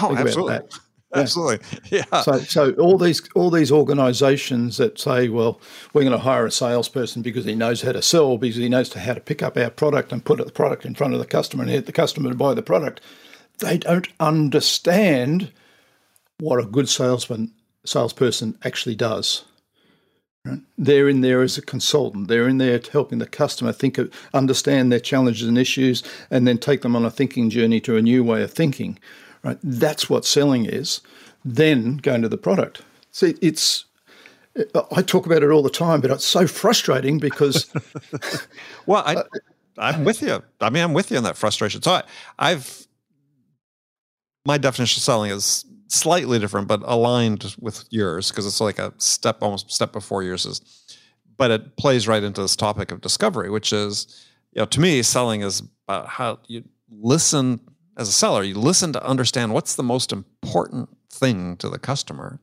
[0.00, 0.68] Oh, Think absolutely.
[1.14, 1.66] Absolutely.
[1.90, 2.22] Yeah.
[2.22, 5.60] So, so all these all these organisations that say, well,
[5.92, 8.92] we're going to hire a salesperson because he knows how to sell, because he knows
[8.92, 11.62] how to pick up our product and put the product in front of the customer
[11.62, 13.00] and get the customer to buy the product,
[13.58, 15.52] they don't understand
[16.38, 17.52] what a good salesman
[17.84, 19.44] salesperson actually does.
[20.44, 20.60] Right?
[20.76, 22.28] They're in there as a consultant.
[22.28, 26.58] They're in there helping the customer think of, understand their challenges and issues, and then
[26.58, 28.98] take them on a thinking journey to a new way of thinking.
[29.44, 29.58] Right?
[29.62, 31.00] That's what selling is.
[31.44, 32.82] Then going to the product.
[33.12, 33.84] See, it's
[34.92, 37.72] I talk about it all the time, but it's so frustrating because.
[38.86, 39.22] well, I,
[39.78, 40.42] I'm with you.
[40.60, 41.82] I mean, I'm with you on that frustration.
[41.82, 42.02] So I,
[42.38, 42.86] I've
[44.46, 48.92] my definition of selling is slightly different, but aligned with yours because it's like a
[48.98, 50.60] step, almost step before yours is.
[51.36, 55.02] But it plays right into this topic of discovery, which is, you know, to me,
[55.02, 57.60] selling is about how you listen
[57.96, 62.40] as a seller, you listen to understand what's the most important thing to the customer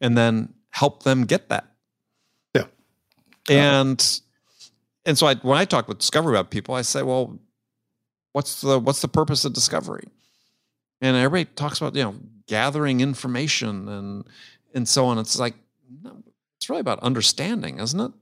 [0.00, 1.66] and then help them get that.
[2.54, 2.66] Yeah.
[3.48, 4.20] And
[5.04, 7.38] and so I, when I talk with discovery about people, I say, well,
[8.32, 10.04] what's the what's the purpose of discovery?
[11.00, 12.14] And everybody talks about, you know,
[12.46, 14.24] gathering information and
[14.74, 15.18] and so on.
[15.18, 15.54] It's like
[16.02, 16.22] no,
[16.56, 18.12] it's really about understanding, isn't it?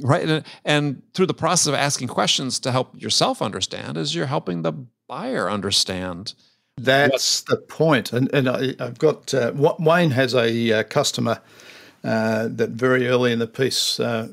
[0.00, 0.28] Right.
[0.28, 4.62] And, and through the process of asking questions to help yourself understand, is you're helping
[4.62, 4.72] the
[5.08, 6.34] buyer understand.
[6.76, 8.12] That's what, the point.
[8.12, 11.40] And, and I, have got uh, Wayne has a uh, customer
[12.02, 14.28] uh, that very early in the piece, uh,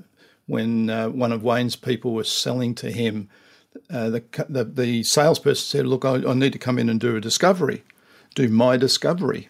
[0.45, 3.29] when uh, one of Wayne's people was selling to him,
[3.89, 7.15] uh, the, the, the salesperson said, "Look, I, I need to come in and do
[7.15, 7.83] a discovery,
[8.36, 9.49] do my discovery."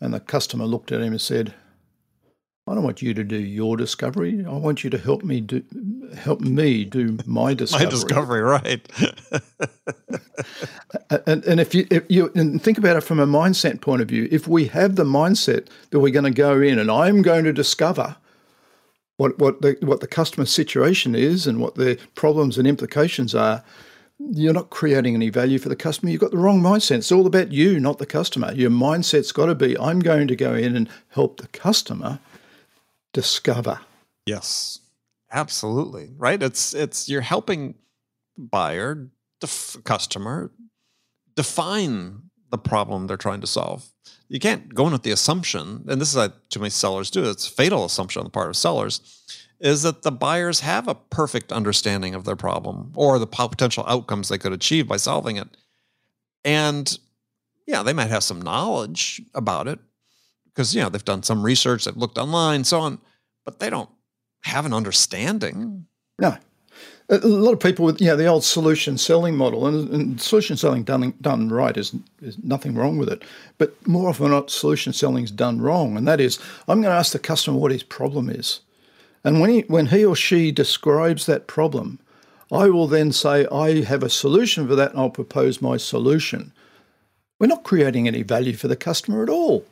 [0.00, 1.54] And the customer looked at him and said,
[2.68, 4.44] I don't want you to do your discovery.
[4.44, 5.62] I want you to help me do
[6.16, 7.84] help me do my discovery.
[7.86, 8.88] my discovery, right?
[11.26, 14.08] and, and if you if you and think about it from a mindset point of
[14.08, 17.44] view, if we have the mindset that we're going to go in and I'm going
[17.44, 18.16] to discover
[19.16, 23.62] what what the what the customer situation is and what the problems and implications are,
[24.18, 26.10] you're not creating any value for the customer.
[26.10, 26.96] You've got the wrong mindset.
[26.96, 28.52] It's all about you, not the customer.
[28.54, 32.18] Your mindset's got to be I'm going to go in and help the customer
[33.16, 33.80] discover.
[34.26, 34.80] Yes,
[35.32, 36.10] absolutely.
[36.18, 36.42] Right.
[36.42, 37.74] It's it's you're helping
[38.36, 39.08] buyer,
[39.40, 40.52] the customer,
[41.34, 43.86] define the problem they're trying to solve.
[44.28, 47.24] You can't go in with the assumption, and this is what too many sellers do.
[47.30, 49.00] It's a fatal assumption on the part of sellers,
[49.60, 54.28] is that the buyers have a perfect understanding of their problem or the potential outcomes
[54.28, 55.56] they could achieve by solving it.
[56.44, 56.98] And
[57.66, 59.78] yeah, they might have some knowledge about it,
[60.56, 62.98] because you know they've done some research, they've looked online, so on,
[63.44, 63.90] but they don't
[64.44, 65.86] have an understanding.
[66.18, 66.38] No,
[67.10, 70.56] a lot of people with you know the old solution selling model and, and, solution
[70.56, 73.22] selling done done right is is nothing wrong with it,
[73.58, 76.38] but more often not solution selling is done wrong, and that is
[76.68, 78.60] I'm going to ask the customer what his problem is,
[79.24, 81.98] and when he when he or she describes that problem,
[82.50, 86.52] I will then say I have a solution for that, and I'll propose my solution.
[87.38, 89.66] We're not creating any value for the customer at all.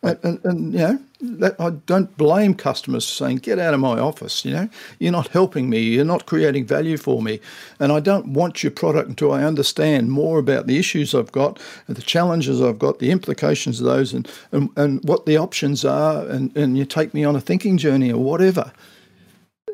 [0.00, 3.98] And, and, and, you know, that, I don't blame customers saying, "Get out of my
[3.98, 4.68] office." You know,
[5.00, 5.80] you're not helping me.
[5.80, 7.40] You're not creating value for me,
[7.80, 11.58] and I don't want your product until I understand more about the issues I've got,
[11.88, 16.24] the challenges I've got, the implications of those, and and, and what the options are,
[16.28, 18.72] and, and you take me on a thinking journey or whatever.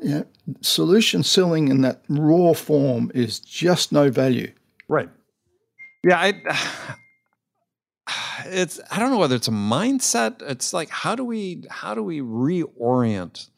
[0.02, 0.26] You know,
[0.62, 4.50] solution selling in that raw form is just no value.
[4.88, 5.10] Right.
[6.02, 6.96] Yeah, I
[8.46, 10.42] it's I don't know whether it's a mindset.
[10.42, 13.48] It's like how do we how do we reorient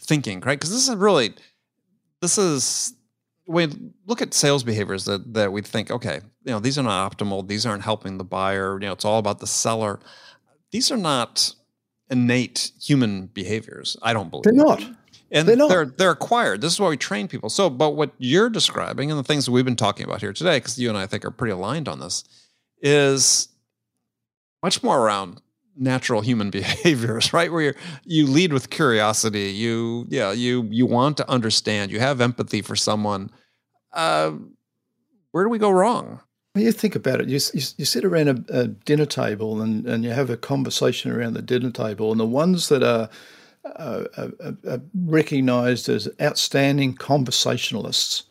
[0.00, 0.58] thinking, right?
[0.58, 1.34] Because this is really
[2.20, 2.94] this is
[3.46, 3.68] we
[4.06, 7.46] look at sales behaviors that that we think, okay, you know, these are not optimal.
[7.46, 8.74] These aren't helping the buyer.
[8.74, 10.00] You know, it's all about the seller.
[10.70, 11.54] These are not
[12.10, 13.96] innate human behaviors.
[14.02, 14.82] I don't believe they're not.
[15.30, 15.68] And they're, not.
[15.68, 16.60] they're they're acquired.
[16.60, 17.48] This is why we train people.
[17.48, 20.58] So, but what you're describing and the things that we've been talking about here today,
[20.58, 22.24] because you and I, I think are pretty aligned on this,
[22.80, 23.48] is
[24.64, 25.42] much more around
[25.76, 27.52] natural human behaviors, right?
[27.52, 27.74] Where you
[28.04, 29.50] you lead with curiosity.
[29.64, 31.92] You yeah you you want to understand.
[31.92, 33.30] You have empathy for someone.
[33.92, 34.32] Uh,
[35.32, 36.20] where do we go wrong?
[36.54, 37.28] Well, you think about it.
[37.28, 41.10] You, you, you sit around a, a, dinner table and, and you have a conversation
[41.10, 43.08] around the dinner table, and the ones that are,
[43.64, 48.24] are recognized as outstanding conversationalists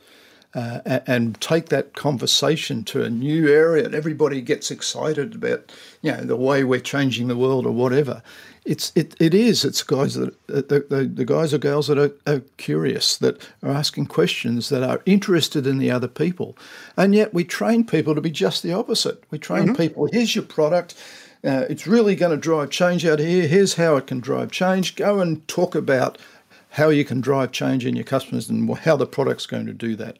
[0.55, 5.71] uh, and, and, take that conversation to a new area, and everybody gets excited about
[6.01, 8.21] you know the way we're changing the world or whatever.
[8.63, 9.65] It's it, it is.
[9.65, 13.41] It's guys that uh, the, the, the guys or girls that are, are, curious, that
[13.63, 16.55] are asking questions, that are interested in the other people,
[16.95, 19.23] and yet we train people to be just the opposite.
[19.31, 19.75] We train mm-hmm.
[19.75, 20.09] people.
[20.11, 20.93] Here's your product.
[21.43, 23.47] Uh, it's really going to drive change out here.
[23.47, 24.95] Here's how it can drive change.
[24.95, 26.17] Go and talk about
[26.73, 29.95] how you can drive change in your customers and how the product's going to do
[29.95, 30.17] that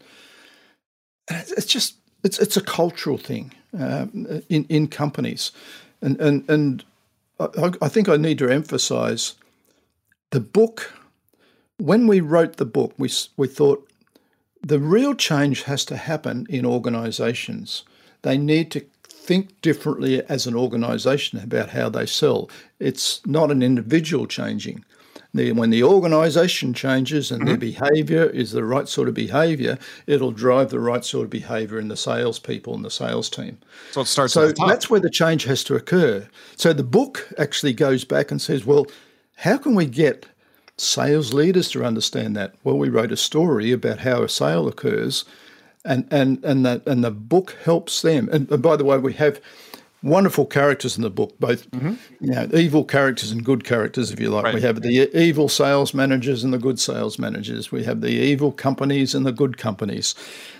[1.30, 5.52] it's just it's it's a cultural thing um, in in companies,
[6.02, 6.84] and and and
[7.40, 9.36] I, I think I need to emphasise
[10.32, 10.94] the book.
[11.78, 13.88] When we wrote the book, we we thought
[14.62, 17.84] the real change has to happen in organisations.
[18.22, 22.50] They need to think differently as an organisation about how they sell.
[22.80, 24.86] It's not an individual changing
[25.34, 27.50] the, when the organisation changes and mm-hmm.
[27.50, 31.80] their behaviour is the right sort of behaviour, it'll drive the right sort of behaviour
[31.80, 33.58] in the salespeople and the sales team.
[33.92, 34.34] So it starts.
[34.34, 36.28] So that's where the change has to occur.
[36.56, 38.86] So the book actually goes back and says, well,
[39.38, 40.28] how can we get
[40.78, 42.54] sales leaders to understand that?
[42.64, 45.26] Well, we wrote a story about how a sale occurs,
[45.84, 48.30] and and and that and the book helps them.
[48.32, 49.42] And, and by the way, we have
[50.04, 51.94] wonderful characters in the book, both mm-hmm.
[52.20, 54.44] you know, evil characters and good characters, if you like.
[54.44, 54.56] Right.
[54.56, 57.72] We have the evil sales managers and the good sales managers.
[57.72, 60.14] We have the evil companies and the good companies.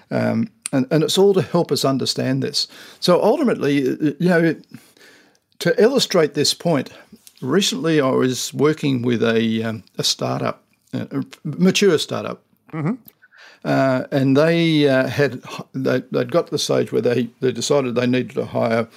[0.10, 2.68] Um, and, and it's all to help us understand this.
[3.00, 4.56] So ultimately, you know,
[5.60, 6.90] to illustrate this point,
[7.42, 12.42] recently I was working with a, um, a startup, a mature startup.
[12.72, 12.94] Mm-hmm.
[13.66, 15.42] Uh, and they uh, had
[15.74, 18.88] they, would got to the stage where they, they decided they needed to hire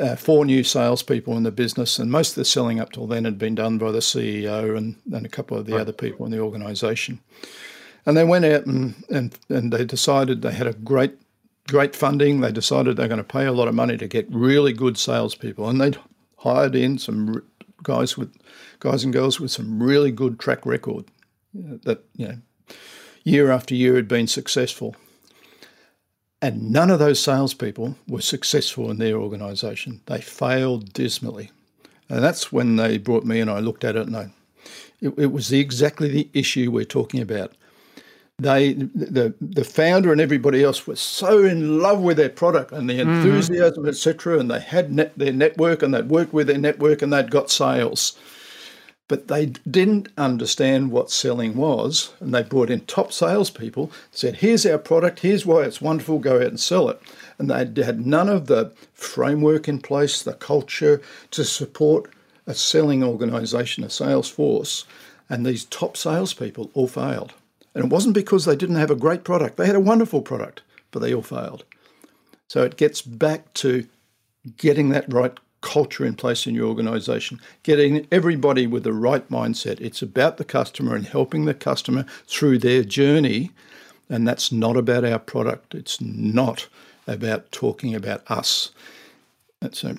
[0.00, 3.24] uh, four new salespeople in the business, and most of the selling up till then
[3.24, 5.82] had been done by the CEO and, and a couple of the right.
[5.82, 7.20] other people in the organisation.
[8.06, 11.18] And they went out and, and, and they decided they had a great
[11.68, 12.40] great funding.
[12.40, 15.68] They decided they're going to pay a lot of money to get really good salespeople,
[15.68, 15.92] and they
[16.38, 17.42] hired in some
[17.82, 18.34] guys with
[18.80, 21.04] guys and girls with some really good track record
[21.54, 22.38] that you know
[23.24, 24.96] year after year had been successful.
[26.42, 30.00] And none of those salespeople were successful in their organisation.
[30.06, 31.50] They failed dismally.
[32.08, 34.30] And that's when they brought me and I looked at it and I,
[35.00, 37.52] it, it was the, exactly the issue we're talking about.
[38.38, 42.88] They, the, the founder and everybody else were so in love with their product and
[42.88, 43.10] the mm-hmm.
[43.10, 43.90] enthusiasm, mm-hmm.
[43.90, 44.38] etc.
[44.38, 47.50] And they had net, their network and they'd worked with their network and they'd got
[47.50, 48.18] sales
[49.10, 52.12] but they didn't understand what selling was.
[52.20, 56.36] And they brought in top salespeople, said, Here's our product, here's why it's wonderful, go
[56.36, 57.02] out and sell it.
[57.36, 62.08] And they had none of the framework in place, the culture to support
[62.46, 64.84] a selling organization, a sales force.
[65.28, 67.32] And these top salespeople all failed.
[67.74, 70.62] And it wasn't because they didn't have a great product, they had a wonderful product,
[70.92, 71.64] but they all failed.
[72.46, 73.88] So it gets back to
[74.56, 79.80] getting that right culture in place in your organization, getting everybody with the right mindset.
[79.80, 83.50] It's about the customer and helping the customer through their journey.
[84.08, 85.74] And that's not about our product.
[85.74, 86.68] It's not
[87.06, 88.72] about talking about us.
[89.60, 89.96] That's a,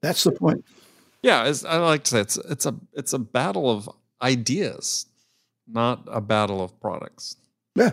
[0.00, 0.64] that's the point.
[1.22, 3.88] Yeah, I like to say it's it's a it's a battle of
[4.20, 5.06] ideas,
[5.68, 7.36] not a battle of products.
[7.76, 7.92] Yeah.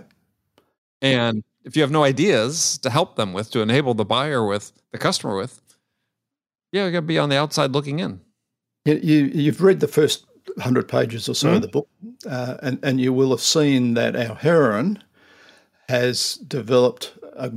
[1.01, 4.71] And if you have no ideas to help them with, to enable the buyer with,
[4.91, 5.61] the customer with,
[6.71, 8.21] yeah, you got to be on the outside looking in.
[8.85, 10.25] You, you have read the first
[10.59, 11.55] hundred pages or so mm-hmm.
[11.57, 11.89] of the book,
[12.29, 15.03] uh, and and you will have seen that our heroine
[15.89, 17.13] has developed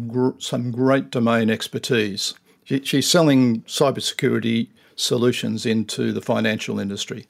[0.09, 2.35] gr- some great domain expertise.
[2.65, 7.27] She, she's selling cybersecurity solutions into the financial industry.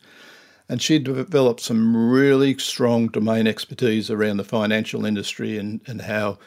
[0.68, 6.38] And she developed some really strong domain expertise around the financial industry and, and how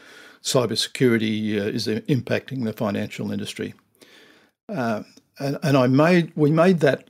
[0.41, 3.73] cybersecurity uh, is impacting the financial industry.
[4.69, 5.03] Uh,
[5.39, 7.09] and, and I made we made that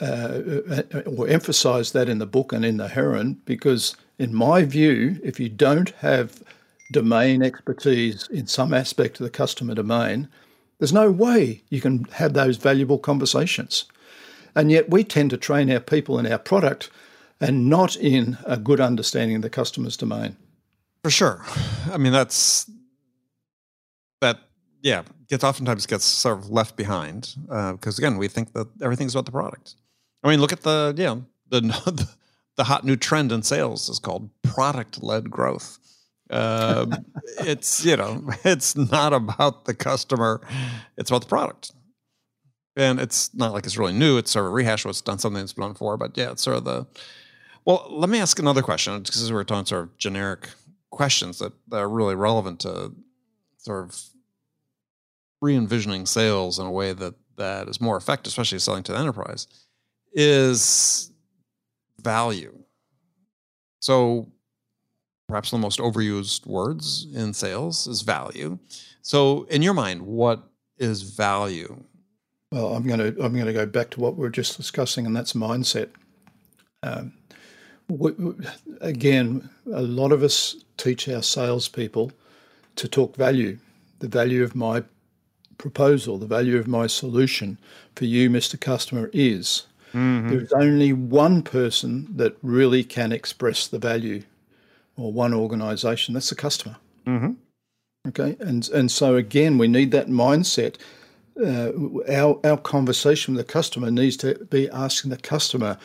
[0.00, 5.20] uh, or emphasised that in the book and in the Heron because, in my view,
[5.22, 6.42] if you don't have
[6.92, 10.28] domain expertise in some aspect of the customer domain,
[10.78, 13.84] there's no way you can have those valuable conversations.
[14.54, 16.90] And yet, we tend to train our people in our product
[17.40, 20.36] and not in a good understanding of the customer's domain.
[21.04, 21.44] For sure.
[21.92, 22.70] I mean, that's
[24.22, 24.40] that,
[24.86, 29.16] yeah, gets oftentimes gets sort of left behind because, uh, again, we think that everything's
[29.16, 29.74] about the product.
[30.22, 31.16] I mean, look at the, yeah,
[31.48, 32.08] the, the,
[32.56, 35.80] the hot new trend in sales is called product led growth.
[36.30, 36.86] Uh,
[37.40, 40.40] it's you know it's not about the customer
[40.96, 41.70] it's about the product
[42.74, 45.40] and it's not like it's really new it's sort of a rehash what's done something
[45.40, 46.84] that's been done before but yeah it's sort of the
[47.64, 50.48] well let me ask another question because we're talking sort of generic
[50.90, 52.92] questions that, that are really relevant to
[53.58, 53.96] sort of
[55.40, 59.46] re-envisioning sales in a way that that is more effective especially selling to the enterprise
[60.12, 61.12] is
[62.00, 62.56] value
[63.80, 64.26] so
[65.28, 68.58] perhaps the most overused words in sales is value.
[69.02, 70.42] So, in your mind, what
[70.78, 71.82] is value?
[72.52, 75.06] Well, I'm going to I'm going to go back to what we are just discussing,
[75.06, 75.90] and that's mindset.
[76.82, 77.12] Um,
[77.88, 78.34] we, we,
[78.80, 82.12] again, a lot of us teach our salespeople
[82.76, 83.58] to talk value,
[84.00, 84.84] the value of my
[85.58, 87.58] proposal, the value of my solution
[87.94, 88.60] for you, Mr.
[88.60, 89.66] Customer, is.
[89.92, 90.28] Mm-hmm.
[90.28, 94.22] There's only one person that really can express the value
[94.96, 96.76] or one organization, that's the customer.
[97.06, 97.32] Mm-hmm.
[98.08, 98.36] Okay.
[98.40, 100.76] And, and so, again, we need that mindset.
[101.38, 101.72] Uh,
[102.08, 105.76] our, our conversation with the customer needs to be asking the customer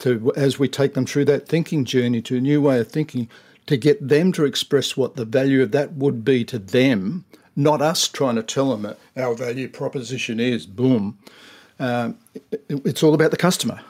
[0.00, 3.28] to, as we take them through that thinking journey to a new way of thinking,
[3.66, 7.24] to get them to express what the value of that would be to them,
[7.56, 10.66] not us trying to tell them our value proposition is.
[10.66, 11.18] Boom.
[11.78, 13.80] Um, it, it's all about the customer.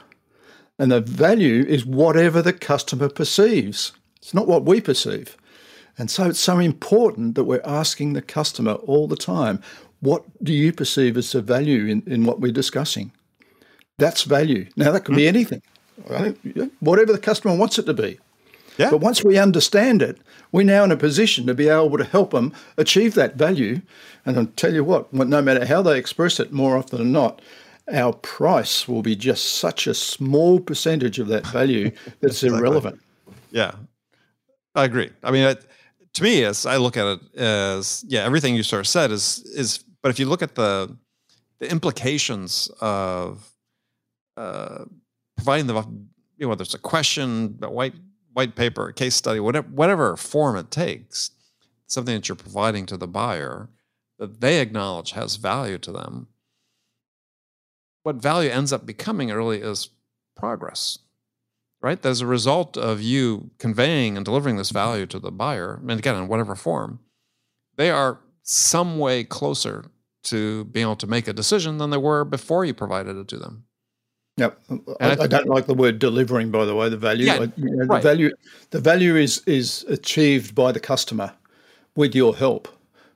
[0.77, 3.93] And the value is whatever the customer perceives.
[4.17, 5.37] It's not what we perceive.
[5.97, 9.61] And so it's so important that we're asking the customer all the time,
[10.01, 13.13] what do you perceive as the value in, in what we're discussing?
[13.97, 14.67] That's value.
[14.75, 15.35] Now, that could be hmm.
[15.35, 15.61] anything,
[16.79, 18.19] whatever the customer wants it to be.
[18.77, 18.91] Yeah.
[18.91, 20.17] But once we understand it,
[20.51, 23.81] we're now in a position to be able to help them achieve that value.
[24.25, 27.41] And I'll tell you what, no matter how they express it, more often than not,
[27.91, 32.59] our price will be just such a small percentage of that value that it's exactly.
[32.59, 33.01] irrelevant.
[33.51, 33.75] Yeah,
[34.73, 35.11] I agree.
[35.23, 35.55] I mean,
[36.13, 39.39] to me, as I look at it, as yeah, everything you sort of said is
[39.55, 39.83] is.
[40.01, 40.95] But if you look at the
[41.59, 43.51] the implications of
[44.37, 44.85] uh,
[45.35, 47.93] providing the you know whether it's a question, a white
[48.35, 51.31] white paper, case study, whatever whatever form it takes,
[51.87, 53.69] something that you're providing to the buyer
[54.19, 56.27] that they acknowledge has value to them.
[58.03, 59.89] What value ends up becoming really is
[60.35, 60.99] progress
[61.85, 62.03] right?
[62.03, 66.15] As a result of you conveying and delivering this value to the buyer, and again,
[66.15, 66.99] in whatever form,
[67.75, 69.85] they are some way closer
[70.23, 73.37] to being able to make a decision than they were before you provided it to
[73.37, 73.65] them.
[74.37, 74.59] Yep,
[74.99, 76.51] I, I, don't like the word delivering.
[76.51, 78.01] By the way, the value, yeah, I, you know, right.
[78.01, 78.31] the value,
[78.71, 81.33] the value is is achieved by the customer
[81.95, 82.67] with your help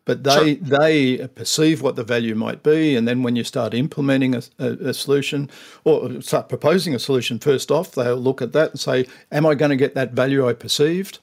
[0.09, 0.79] but they sure.
[0.79, 4.89] they perceive what the value might be, and then when you start implementing a, a,
[4.89, 5.51] a, solution
[5.83, 9.53] or start proposing a solution, first off, they'll look at that and say, "Am I
[9.53, 11.19] going to get that value I perceived?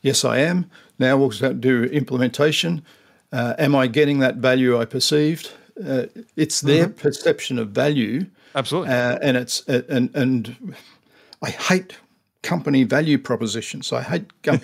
[0.00, 0.70] Yes, I am.
[0.98, 2.82] Now we'll do implementation.
[3.30, 5.52] Uh, am I getting that value I perceived?
[5.84, 6.06] Uh,
[6.36, 7.00] it's their mm-hmm.
[7.00, 10.74] perception of value, absolutely, uh, and it's uh, and and
[11.42, 11.98] I hate
[12.42, 13.92] company value propositions.
[13.92, 14.60] I hate a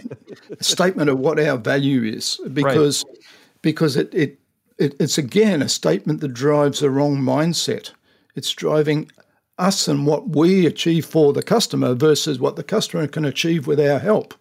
[0.63, 3.05] statement of what our value is because.
[3.05, 3.19] Right
[3.63, 4.39] because it, it,
[4.79, 7.93] it, it's again a statement that drives the wrong mindset.
[8.35, 9.11] It's driving
[9.59, 13.81] us and what we achieve for the customer versus what the customer can achieve with
[13.81, 14.35] our help.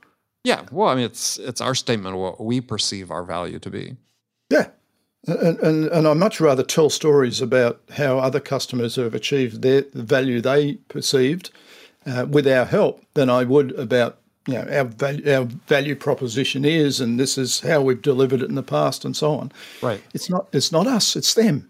[0.43, 3.70] Yeah, well, I mean, it's it's our statement of what we perceive our value to
[3.70, 3.97] be.
[4.49, 4.70] Yeah,
[5.26, 9.82] and and, and I much rather tell stories about how other customers have achieved their
[9.82, 11.51] the value they perceived
[12.05, 16.63] uh, with our help than I would about you know, our value, our value proposition
[16.63, 19.51] is, and this is how we've delivered it in the past, and so on.
[19.82, 20.01] Right.
[20.13, 20.47] It's not.
[20.53, 21.15] It's not us.
[21.15, 21.70] It's them.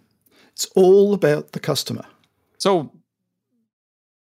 [0.53, 2.05] It's all about the customer.
[2.59, 2.91] So,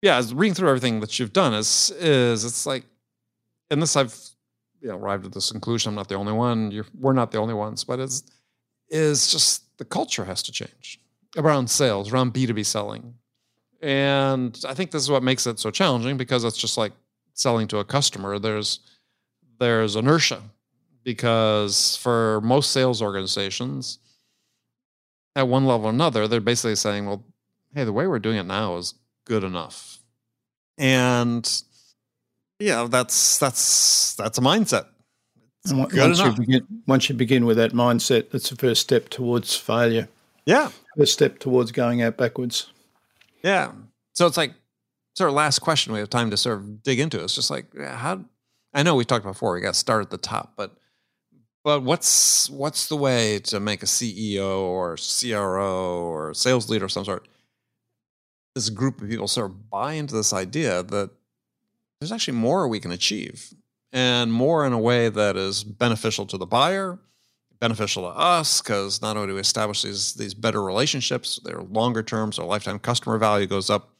[0.02, 2.84] yeah, as reading through everything that you've done is is it's like,
[3.70, 4.18] and this I've
[4.82, 5.88] you know arrived at this conclusion.
[5.88, 6.70] I'm not the only one.
[6.70, 8.22] You're, we're not the only ones, but it's
[8.92, 11.00] is just the culture has to change
[11.36, 13.14] around sales, around B2B selling.
[13.80, 16.92] And I think this is what makes it so challenging because it's just like
[17.34, 18.78] selling to a customer, there's
[19.58, 20.42] there's inertia
[21.02, 23.98] because for most sales organizations,
[25.34, 27.24] at one level or another, they're basically saying, well,
[27.74, 29.98] hey, the way we're doing it now is good enough.
[30.78, 31.62] And
[32.58, 34.86] yeah, that's that's that's a mindset.
[35.70, 40.08] Once, you begin, once you begin with that mindset, that's the first step towards failure.
[40.44, 40.70] Yeah.
[40.96, 42.72] First step towards going out backwards.
[43.44, 43.72] Yeah.
[44.14, 44.54] So it's like
[45.14, 47.22] sort of last question we have time to sort of dig into.
[47.22, 48.24] It's just like how
[48.74, 50.72] I know we talked before we got to start at the top, but
[51.64, 56.92] but what's what's the way to make a CEO or CRO or sales leader of
[56.92, 57.28] some sort?
[58.54, 61.10] This group of people sort of buy into this idea that
[62.00, 63.54] there's actually more we can achieve
[63.92, 66.98] and more in a way that is beneficial to the buyer,
[67.60, 72.02] beneficial to us, because not only do we establish these these better relationships, they're longer
[72.02, 73.90] terms, our lifetime customer value goes up.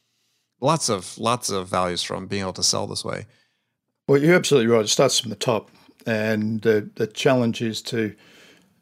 [0.61, 3.25] Lots of lots of values from being able to sell this way.
[4.07, 4.83] Well, you're absolutely right.
[4.83, 5.71] It starts from the top
[6.05, 8.15] and the, the challenge is to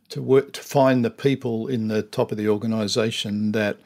[0.10, 3.78] to work to find the people in the top of the organisation that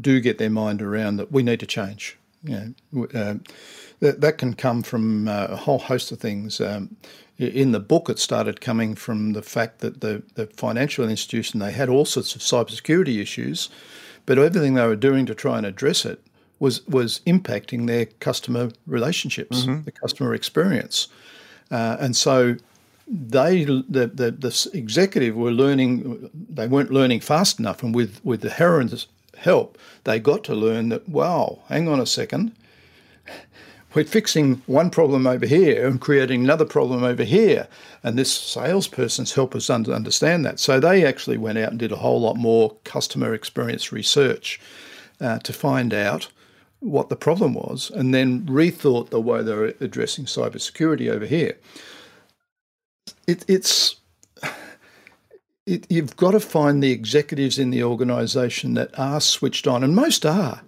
[0.00, 2.16] do get their mind around that we need to change.
[2.44, 3.34] You know, uh,
[4.02, 6.60] that that can come from uh, a whole host of things.
[6.60, 6.96] Um,
[7.38, 11.72] in the book, it started coming from the fact that the, the financial institution they
[11.72, 13.70] had all sorts of cybersecurity issues,
[14.26, 16.20] but everything they were doing to try and address it
[16.58, 19.84] was was impacting their customer relationships, mm-hmm.
[19.84, 21.06] the customer experience,
[21.70, 22.56] uh, and so
[23.06, 28.40] they the, the, the executive were learning they weren't learning fast enough and with with
[28.40, 32.52] the Heron's help they got to learn that wow hang on a second
[33.94, 37.68] we're fixing one problem over here and creating another problem over here.
[38.02, 40.58] And this salesperson's helped us understand that.
[40.58, 44.60] So they actually went out and did a whole lot more customer experience research
[45.20, 46.28] uh, to find out
[46.80, 51.56] what the problem was and then rethought the way they were addressing cybersecurity over here.
[53.26, 53.96] It, it's
[55.66, 59.94] it, you've got to find the executives in the organisation that are switched on, and
[59.94, 60.62] most are.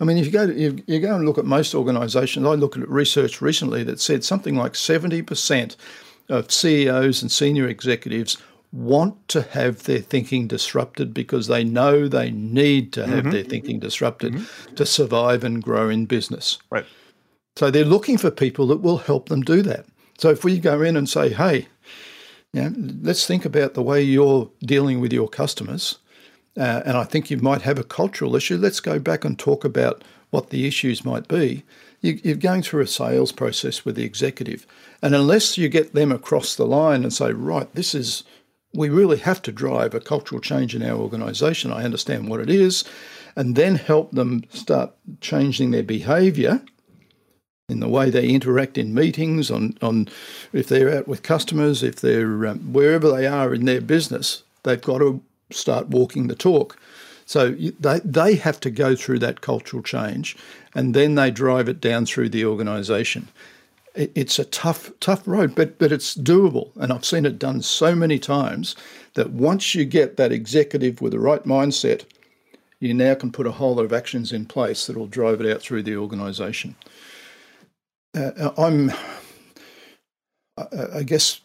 [0.00, 2.54] I mean, if you go to, you, you go and look at most organisations, I
[2.54, 5.76] looked at research recently that said something like seventy percent
[6.28, 8.38] of CEOs and senior executives
[8.70, 13.30] want to have their thinking disrupted because they know they need to have mm-hmm.
[13.30, 14.74] their thinking disrupted mm-hmm.
[14.74, 16.58] to survive and grow in business.
[16.70, 16.84] Right.
[17.56, 19.86] So they're looking for people that will help them do that.
[20.18, 21.66] So if we go in and say, hey,
[22.52, 22.72] you know,
[23.02, 25.98] let's think about the way you're dealing with your customers,
[26.58, 28.56] uh, and I think you might have a cultural issue.
[28.56, 31.62] Let's go back and talk about what the issues might be.
[32.00, 34.66] You, you're going through a sales process with the executive,
[35.02, 38.24] and unless you get them across the line and say, right, this is
[38.74, 41.72] we really have to drive a cultural change in our organisation.
[41.72, 42.84] I understand what it is,
[43.34, 46.62] and then help them start changing their behaviour
[47.68, 50.08] in the way they interact in meetings, on, on
[50.52, 54.80] if they're out with customers, if they're um, wherever they are in their business, they've
[54.80, 55.20] got to
[55.50, 56.78] start walking the talk.
[57.26, 60.36] So they, they have to go through that cultural change
[60.74, 63.28] and then they drive it down through the organisation.
[63.94, 66.70] It, it's a tough, tough road, but, but it's doable.
[66.76, 68.76] And I've seen it done so many times
[69.14, 72.04] that once you get that executive with the right mindset,
[72.80, 75.52] you now can put a whole lot of actions in place that will drive it
[75.52, 76.76] out through the organisation
[78.14, 78.92] uh, I'm,
[80.56, 81.40] I guess,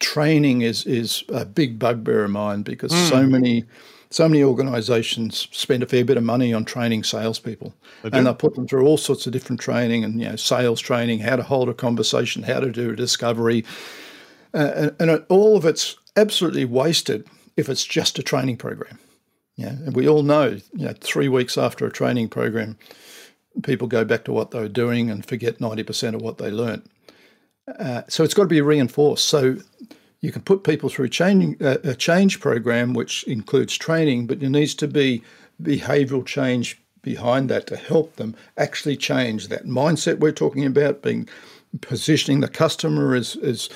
[0.00, 3.08] training is is a big bugbear of mine because mm.
[3.08, 3.64] so many
[4.10, 7.74] so many organisations spend a fair bit of money on training salespeople,
[8.04, 11.18] and they put them through all sorts of different training and you know sales training,
[11.20, 13.64] how to hold a conversation, how to do a discovery,
[14.52, 17.26] uh, and, and, all of it's absolutely wasted
[17.56, 18.98] if it's just a training program.
[19.56, 22.76] Yeah, and we all know, you know, three weeks after a training program,
[23.62, 26.90] people go back to what they were doing and forget 90% of what they learnt.
[27.78, 29.26] Uh, so it's got to be reinforced.
[29.26, 29.56] So
[30.20, 34.50] you can put people through changing, uh, a change program, which includes training, but there
[34.50, 35.22] needs to be
[35.62, 41.28] behavioural change behind that to help them actually change that mindset we're talking about, being
[41.80, 43.68] positioning the customer as as,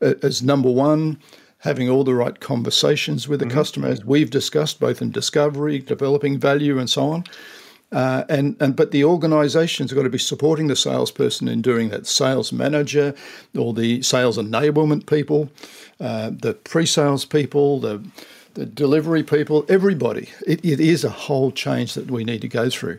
[0.00, 1.18] as number one,
[1.58, 3.58] having all the right conversations with the mm-hmm.
[3.58, 7.24] customer, as we've discussed, both in discovery, developing value, and so on.
[7.92, 12.06] Uh, and, and but the organisation's got to be supporting the salesperson in doing that.
[12.06, 13.14] Sales manager,
[13.56, 15.50] or the sales enablement people,
[16.00, 18.04] uh, the pre-sales people, the
[18.54, 20.30] the delivery people, everybody.
[20.46, 22.98] It, it is a whole change that we need to go through.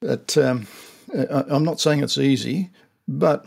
[0.00, 0.66] But um,
[1.28, 2.70] I'm not saying it's easy,
[3.06, 3.46] but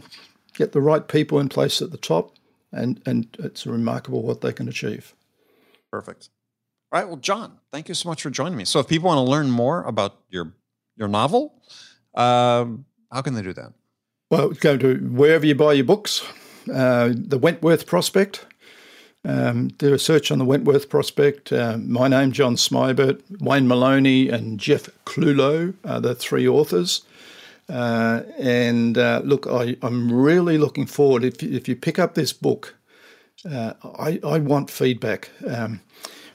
[0.54, 2.36] get the right people in place at the top,
[2.72, 5.14] and and it's remarkable what they can achieve.
[5.92, 6.30] Perfect.
[6.92, 7.08] All right.
[7.08, 8.66] Well, John, thank you so much for joining me.
[8.66, 10.54] So, if people want to learn more about your
[10.96, 11.54] your novel,
[12.14, 13.74] um, how can they do that?
[14.32, 16.24] Well, go to wherever you buy your books.
[16.74, 18.46] Uh, the Wentworth Prospect.
[19.24, 21.52] Um, do a search on the Wentworth Prospect.
[21.52, 27.02] Uh, my name, John Smibert, Wayne Moloney, and Jeff Clulow are the three authors.
[27.68, 31.24] Uh, and uh, look, I, am really looking forward.
[31.24, 32.76] If, if you pick up this book,
[33.50, 35.32] uh, I, I want feedback.
[35.48, 35.82] Um,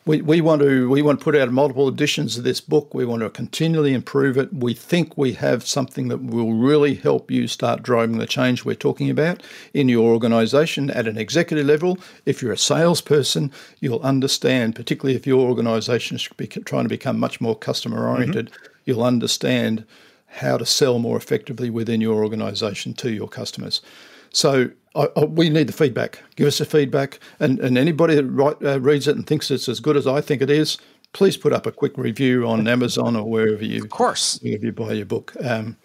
[0.06, 2.94] we, we want to we want to put out multiple editions of this book.
[2.94, 4.52] We want to continually improve it.
[4.52, 8.74] We think we have something that will really help you start driving the change we're
[8.74, 9.42] talking about
[9.74, 11.98] in your organisation at an executive level.
[12.24, 16.28] If you're a salesperson, you'll understand, particularly if your organisation is
[16.64, 18.50] trying to become much more customer oriented.
[18.50, 18.66] Mm-hmm.
[18.86, 19.84] You'll understand
[20.26, 23.82] how to sell more effectively within your organisation to your customers.
[24.32, 26.22] So I, I, we need the feedback.
[26.36, 29.68] Give us the feedback, and and anybody that write, uh, reads it and thinks it's
[29.68, 30.78] as good as I think it is,
[31.12, 34.72] please put up a quick review on Amazon or wherever you, of course, wherever you
[34.72, 35.34] buy your book.
[35.42, 35.76] Um,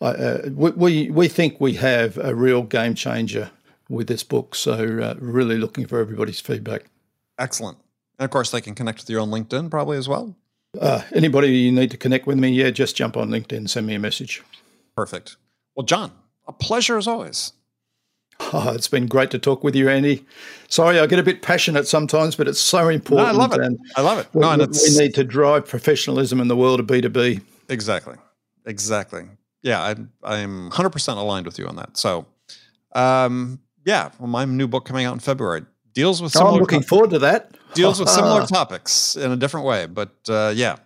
[0.00, 3.50] uh, we we think we have a real game changer
[3.88, 6.84] with this book, so uh, really looking for everybody's feedback.
[7.38, 7.78] Excellent,
[8.18, 10.36] and of course they can connect with you on LinkedIn probably as well.
[10.80, 13.94] Uh, anybody you need to connect with me, yeah, just jump on LinkedIn, send me
[13.94, 14.42] a message.
[14.94, 15.36] Perfect.
[15.74, 16.12] Well, John,
[16.46, 17.52] a pleasure as always.
[18.40, 20.24] Oh, it's been great to talk with you, Andy.
[20.68, 23.28] Sorry, I get a bit passionate sometimes, but it's so important.
[23.28, 23.78] No, I love it.
[23.96, 24.34] I love it.
[24.34, 27.42] No, we, we need to drive professionalism in the world of B2B.
[27.68, 28.16] Exactly.
[28.64, 29.24] Exactly.
[29.62, 31.96] Yeah, I'm, I'm 100% aligned with you on that.
[31.96, 32.26] So,
[32.94, 36.50] um, yeah, well, my new book coming out in February deals with similar.
[36.50, 37.56] Oh, I'm looking forward to that.
[37.74, 40.76] Deals with similar topics in a different way, but uh, yeah,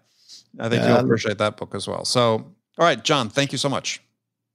[0.59, 2.05] I think you'll appreciate that book as well.
[2.05, 4.01] So, all right, John, thank you so much.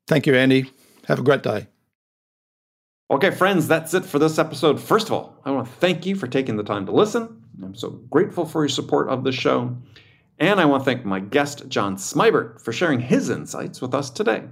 [0.08, 0.72] Thank you, Andy.
[1.08, 1.68] Have a great day.
[3.10, 4.82] Okay, friends, that's it for this episode.
[4.82, 7.42] First of all, I want to thank you for taking the time to listen.
[7.64, 9.78] I'm so grateful for your support of the show.
[10.40, 14.10] And I want to thank my guest, John Smibert, for sharing his insights with us
[14.10, 14.44] today.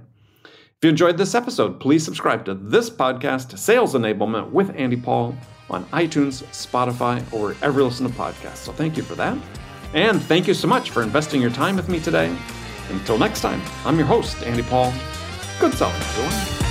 [0.44, 5.34] If you enjoyed this episode, please subscribe to this podcast, Sales Enablement with Andy Paul,
[5.68, 8.58] on iTunes, Spotify, or wherever you listen to podcasts.
[8.58, 9.36] So thank you for that.
[9.94, 12.36] And thank you so much for investing your time with me today.
[12.88, 14.92] Until next time, I'm your host, Andy Paul.
[15.60, 16.65] Good selling, everyone.